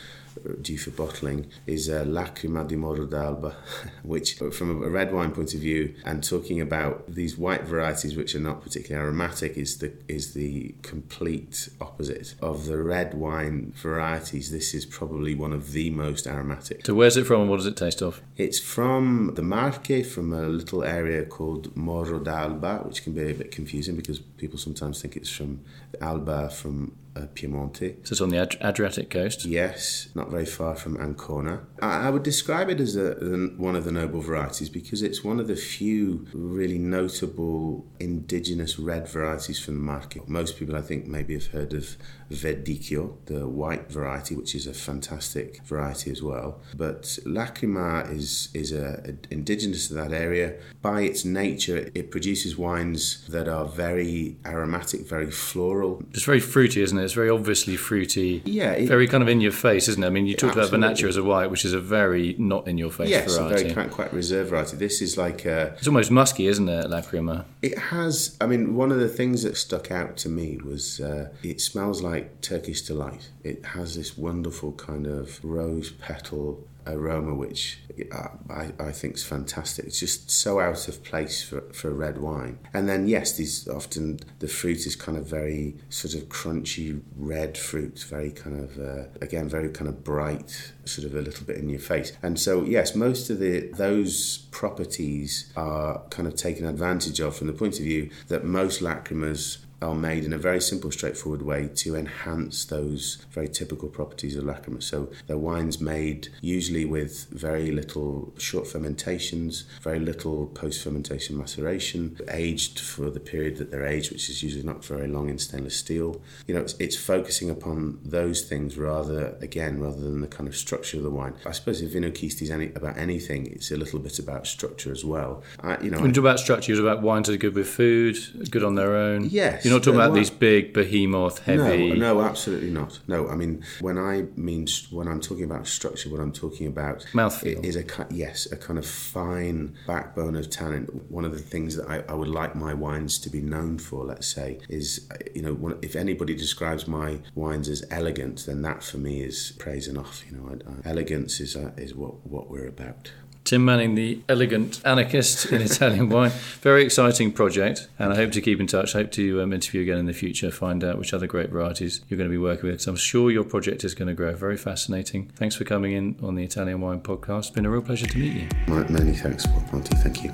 due 0.61 0.79
for 0.79 0.91
bottling 0.91 1.47
is 1.67 1.89
uh, 1.89 2.05
Lacrima 2.05 2.67
di 2.67 2.77
Morro 2.77 3.07
d'Alba, 3.07 3.55
which, 4.03 4.37
from 4.37 4.83
a 4.83 4.89
red 4.89 5.13
wine 5.13 5.33
point 5.33 5.55
of 5.55 5.61
view, 5.61 5.95
and 6.05 6.23
talking 6.25 6.61
about 6.61 7.13
these 7.13 7.37
white 7.37 7.65
varieties 7.65 8.17
which 8.17 8.35
are 8.35 8.41
not 8.41 8.63
particularly 8.63 9.05
aromatic, 9.05 9.57
is 9.57 9.79
the 9.79 9.93
is 10.09 10.35
the 10.35 10.75
complete 10.83 11.69
opposite 11.81 12.35
of 12.41 12.67
the 12.67 12.79
red 12.79 13.15
wine 13.15 13.73
varieties. 13.77 14.51
This 14.51 14.75
is 14.75 14.87
probably 14.87 15.35
one 15.35 15.53
of 15.53 15.73
the 15.73 15.91
most 15.91 16.27
aromatic. 16.27 16.87
So 16.87 16.95
where's 16.95 17.17
it 17.17 17.25
from 17.25 17.43
and 17.43 17.51
what 17.51 17.59
does 17.59 17.67
it 17.67 17.77
taste 17.77 18.03
of? 18.03 18.23
It's 18.37 18.59
from 18.59 19.33
the 19.35 19.43
Marche, 19.43 20.07
from 20.07 20.33
a 20.33 20.49
little 20.49 20.83
area 20.83 21.25
called 21.25 21.77
Moro 21.77 22.19
d'Alba, 22.19 22.83
which 22.85 23.03
can 23.03 23.13
be 23.13 23.31
a 23.31 23.35
bit 23.35 23.51
confusing 23.51 23.97
because 23.97 24.19
people 24.19 24.59
sometimes 24.59 25.01
think 25.01 25.17
it's 25.17 25.31
from 25.31 25.61
Alba 26.01 26.51
from 26.51 26.93
uh, 27.17 27.27
Piemonte. 27.35 28.07
So 28.07 28.13
it's 28.13 28.21
on 28.21 28.31
the 28.31 28.39
Ad- 28.39 28.57
Adriatic 28.63 29.11
coast. 29.11 29.45
Yes, 29.45 30.09
not 30.15 30.31
very 30.31 30.47
far 30.47 30.75
from 30.75 30.97
Ancona. 30.97 31.61
I, 31.81 32.07
I 32.07 32.11
would 32.11 32.23
describe 32.23 32.69
it 32.71 32.81
as 32.81 32.97
a, 32.97 33.15
one 33.57 33.77
of 33.77 33.85
the 33.85 33.93
noble 33.93 34.21
varieties 34.21 34.69
because 34.69 35.03
it's 35.03 35.23
one 35.23 35.41
of 35.41 35.49
the 35.49 35.57
few 35.57 36.27
really 36.33 36.79
notable 36.79 37.87
indigenous 38.01 38.79
red 38.79 39.09
varieties 39.09 39.63
from 39.63 39.75
the 39.75 39.81
Marche. 39.81 40.19
Most 40.27 40.59
people, 40.59 40.77
I 40.77 40.83
think, 40.83 41.07
maybe 41.07 41.35
have 41.35 41.49
heard 41.49 41.73
of 41.75 41.97
Verdicchio, 42.31 43.17
the 43.27 43.47
white 43.47 43.91
variety, 43.91 44.35
which 44.35 44.55
is 44.55 44.67
a 44.67 44.73
fantastic 44.73 45.63
variety 45.65 46.11
as 46.11 46.23
well. 46.23 46.61
But 46.75 47.03
Lacrima 47.27 48.11
is 48.11 48.49
is 48.55 48.73
a, 48.73 49.03
a 49.05 49.33
indigenous 49.33 49.89
to 49.89 49.95
that 49.95 50.13
area. 50.13 50.55
By 50.81 51.03
its 51.03 51.25
nature, 51.25 51.91
it 51.95 52.11
produces 52.11 52.57
wines 52.57 53.27
that 53.29 53.49
are 53.49 53.67
very 53.67 54.39
aromatic, 54.45 55.07
very 55.07 55.31
floral. 55.31 56.03
It's 56.13 56.25
very 56.25 56.41
fruity, 56.41 56.83
isn't 56.83 56.99
it? 56.99 57.02
It's 57.03 57.13
very 57.13 57.31
obviously 57.31 57.77
fruity. 57.77 58.43
Yeah, 58.45 58.73
it- 58.73 58.87
very 58.89 59.07
kind 59.09 59.23
of 59.23 59.29
in 59.29 59.41
your 59.41 59.53
face, 59.53 59.89
isn't 59.89 60.03
it? 60.03 60.07
I 60.07 60.11
mean, 60.11 60.27
you 60.27 60.35
talked 60.35 60.55
about 60.55 60.65
Absolutely. 60.73 60.89
Vernaccia 60.95 61.09
as 61.09 61.17
a 61.17 61.23
white, 61.25 61.51
which 61.51 61.65
is 61.65 61.73
a 61.73 61.81
very 61.81 62.35
not 62.39 62.67
in 62.69 62.79
your 62.79 62.91
face 62.91 63.09
Yes, 63.11 63.37
a 63.37 63.41
variety. 63.43 63.63
very 63.63 63.75
quite, 63.75 63.91
quite 63.91 64.13
reserved 64.13 64.51
variety. 64.51 64.77
This 64.77 65.03
is 65.03 65.17
like 65.17 65.45
a, 65.45 65.75
It's 65.79 65.87
almost 65.87 66.11
musky, 66.11 66.47
isn't 66.47 66.69
it, 66.69 66.87
Lacrima? 66.87 67.45
It 67.63 67.79
has. 67.79 68.37
I 68.41 68.47
mean, 68.47 68.75
one 68.75 68.91
of 68.93 68.99
the 69.01 69.09
things 69.09 69.43
that 69.43 69.57
stuck 69.57 69.91
out 69.91 70.17
to 70.19 70.29
me 70.29 70.59
was 70.65 71.01
uh, 71.01 71.29
it 71.43 71.61
smells 71.61 72.03
like 72.03 72.41
Turkish 72.41 72.83
delight. 72.83 73.31
It 73.45 73.65
has 73.67 73.97
this 73.97 74.17
wonderful 74.19 74.73
kind 74.73 75.07
of 75.07 75.43
rose 75.45 75.91
petal 75.91 76.67
aroma, 76.87 77.35
which 77.35 77.79
uh, 78.13 78.29
I, 78.51 78.73
I 78.79 78.93
think 78.93 79.15
is 79.15 79.25
fantastic. 79.25 79.87
It's 79.87 80.01
just 80.01 80.31
so 80.31 80.61
out 80.61 80.89
of 80.89 81.03
place 81.05 81.43
for, 81.43 81.61
for 81.73 81.91
a 81.91 81.95
red 81.95 82.19
wine. 82.19 82.59
And 82.73 82.89
then, 82.89 83.07
yes, 83.07 83.37
these 83.37 83.69
often 83.69 84.21
the 84.39 84.49
fruit 84.49 84.87
is 84.87 84.97
kind 84.97 85.19
of 85.19 85.27
very 85.27 85.77
sort 85.89 86.15
of 86.15 86.29
crunchy 86.29 87.01
red 87.17 87.57
fruit, 87.59 88.05
very 88.09 88.31
kind 88.31 88.61
of, 88.61 88.79
uh, 88.79 89.05
again, 89.21 89.49
very 89.49 89.69
kind 89.69 89.89
of 89.89 90.03
bright, 90.05 90.73
sort 90.85 91.07
of 91.07 91.15
a 91.15 91.21
little 91.21 91.47
bit 91.47 91.57
in 91.57 91.69
your 91.69 91.81
face. 91.81 92.13
And 92.23 92.39
so, 92.39 92.63
yes, 92.65 92.95
most 92.95 93.31
of 93.31 93.39
the 93.39 93.71
those 93.73 94.39
properties 94.51 95.53
are 95.57 96.03
kind 96.11 96.27
of 96.27 96.35
taken 96.35 96.67
advantage 96.67 97.21
of 97.21 97.37
from 97.37 97.47
the 97.47 97.53
point 97.53 97.79
of 97.79 97.85
view 97.85 98.11
that 98.29 98.45
most 98.45 98.81
lacrimas 98.81 99.59
are 99.83 99.95
made 99.95 100.25
in 100.25 100.33
a 100.33 100.39
very 100.39 100.61
simple, 100.61 100.91
straightforward 100.91 101.43
way 101.43 101.69
to 101.75 101.97
enhance 101.97 102.65
those 102.65 103.25
very 103.31 103.49
typical 103.49 103.89
properties 103.89 104.37
of 104.37 104.45
lacrima. 104.45 104.83
So 104.83 105.11
they're 105.27 105.37
wines 105.37 105.81
made 105.81 106.29
usually 106.41 106.85
with 106.85 107.27
very 107.31 107.71
little 107.71 108.33
short 108.39 108.67
fermentations, 108.67 109.65
very 109.83 109.99
little 109.99 110.47
post-fermentation 110.47 111.37
maceration, 111.37 112.19
aged 112.31 112.79
for 112.79 113.11
the 113.11 113.21
period 113.21 113.57
that 113.57 113.71
they're 113.71 113.87
aged, 113.87 114.13
which 114.13 114.31
is 114.31 114.43
usually 114.43 114.65
not 114.65 114.85
very 114.85 115.09
long 115.09 115.29
in 115.29 115.39
stainless 115.39 115.77
steel. 115.77 116.21
You 116.47 116.55
know, 116.55 116.61
it's, 116.61 116.75
it's 116.79 116.97
focusing 116.97 117.51
upon 117.51 117.99
those 118.05 118.43
things 118.43 118.79
rather, 118.79 119.37
again, 119.41 119.81
rather 119.81 120.01
than 120.01 120.21
the 120.21 120.29
kind 120.29 120.49
of 120.49 120.57
structure 120.57 120.97
of 120.99 121.03
the 121.03 121.11
wine. 121.11 121.35
I 121.45 121.53
suppose 121.53 121.83
if 121.83 121.93
Vinochisti 121.93 122.43
is 122.43 122.51
any, 122.51 122.67
about 122.75 122.97
anything, 122.97 123.47
it's 123.47 123.71
a 123.71 123.77
little 123.77 123.99
bit 123.99 124.19
about 124.19 124.47
structure 124.47 124.93
as 124.93 125.05
well. 125.05 125.43
I, 125.61 125.81
you 125.83 125.91
know, 125.91 125.99
When 125.99 126.11
you 126.11 126.15
talk 126.15 126.25
about 126.25 126.41
structure, 126.41 126.73
it's 126.73 126.81
about 126.81 127.03
wines 127.03 127.27
that 127.27 127.35
are 127.35 127.39
good 127.39 127.55
with 127.55 127.69
food, 127.69 128.17
good 128.51 128.63
on 128.63 128.75
their 128.75 128.95
own. 128.95 129.29
Yes. 129.31 129.65
You're 129.65 129.72
you're 129.73 129.81
not 129.81 129.85
talking 129.85 130.01
about 130.01 130.15
these 130.15 130.31
big 130.31 130.73
behemoth, 130.73 131.41
heavy. 131.41 131.93
No, 131.93 132.15
no, 132.15 132.23
absolutely 132.23 132.71
not. 132.71 133.01
No, 133.09 133.29
I 133.29 133.35
mean 133.35 133.65
when 133.81 133.99
I 133.99 134.27
mean 134.37 134.67
when 134.91 135.09
I'm 135.09 135.21
talking 135.21 135.45
about 135.45 135.67
structure, 135.67 136.09
what 136.11 136.21
I'm 136.21 136.33
talking 136.33 136.67
about 136.67 137.07
Mouthfeel. 137.13 137.65
is 137.65 137.77
a 137.77 137.85
yes, 138.11 138.51
a 138.51 138.57
kind 138.57 138.79
of 138.79 138.87
fine 138.87 139.75
backbone 139.87 140.37
of 140.37 140.51
tannin. 140.51 140.85
One 141.09 141.25
of 141.25 141.33
the 141.33 141.39
things 141.39 141.77
that 141.77 141.89
I, 141.89 142.05
I 142.09 142.15
would 142.15 142.29
like 142.29 142.55
my 142.55 142.75
wines 142.75 143.19
to 143.21 143.31
be 143.31 143.41
known 143.41 143.79
for, 143.79 144.05
let's 144.05 144.27
say, 144.27 144.59
is 144.69 145.09
you 145.35 145.43
know 145.43 145.55
one- 145.55 145.79
if 145.83 145.97
anybody 145.97 146.35
describes 146.35 146.87
my 146.87 147.19
wines 147.35 147.69
as 147.69 147.85
elegant, 147.91 148.47
then 148.47 148.63
that 148.63 148.83
for 148.83 148.99
me 148.99 149.23
is 149.23 149.53
praise 149.59 149.89
enough. 149.89 150.25
You 150.31 150.37
know, 150.37 150.49
I, 150.51 150.89
I, 150.89 150.91
elegance 150.91 151.41
is 151.41 151.57
uh, 151.57 151.71
is 151.77 151.95
what 151.95 152.27
what 152.27 152.51
we're 152.51 152.67
about. 152.69 153.13
Tim 153.45 153.65
Manning, 153.65 153.97
the 153.97 154.21
elegant 154.29 154.81
anarchist 154.85 155.47
in 155.53 155.61
Italian 155.71 156.09
wine. 156.09 156.31
Very 156.61 156.85
exciting 156.85 157.33
project, 157.33 157.89
and 157.99 158.13
I 158.13 158.17
hope 158.17 158.31
to 158.33 158.41
keep 158.41 158.61
in 158.61 158.67
touch. 158.69 158.93
hope 158.93 159.11
to 159.13 159.43
um, 159.43 159.53
interview 159.53 159.83
again 159.83 159.99
in 159.99 160.07
the 160.07 160.13
future, 160.13 160.51
find 160.51 160.85
out 160.85 160.97
which 160.97 161.13
other 161.13 161.27
great 161.27 161.51
varieties 161.51 162.01
you're 162.09 162.17
going 162.19 162.31
to 162.31 162.33
be 162.33 162.39
working 162.39 162.71
with. 162.71 162.81
So 162.81 162.93
I'm 162.93 162.97
sure 162.97 163.31
your 163.31 163.45
project 163.45 163.83
is 163.85 163.95
going 163.95 164.09
to 164.09 164.15
grow. 164.15 164.33
Very 164.35 164.57
fascinating. 164.57 165.27
Thanks 165.35 165.57
for 165.57 165.65
coming 165.65 165.93
in 165.93 166.17
on 166.23 166.37
the 166.37 166.45
Italian 166.45 166.81
Wine 166.81 167.01
Podcast. 167.01 167.39
It's 167.41 167.51
been 167.51 167.67
a 167.67 167.71
real 167.71 167.83
pleasure 167.83 168.07
to 168.07 168.19
meet 168.19 168.33
you. 168.35 168.49
My- 168.69 168.87
Many 168.89 169.13
thanks, 169.15 169.45
Paul 169.47 169.65
Ponti. 169.71 169.97
Thank 169.97 170.23
you. 170.23 170.33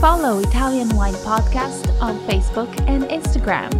Follow 0.00 0.40
Italian 0.40 0.88
Wine 0.96 1.14
Podcast 1.14 1.88
on 2.02 2.18
Facebook 2.28 2.68
and 2.88 3.04
Instagram. 3.04 3.72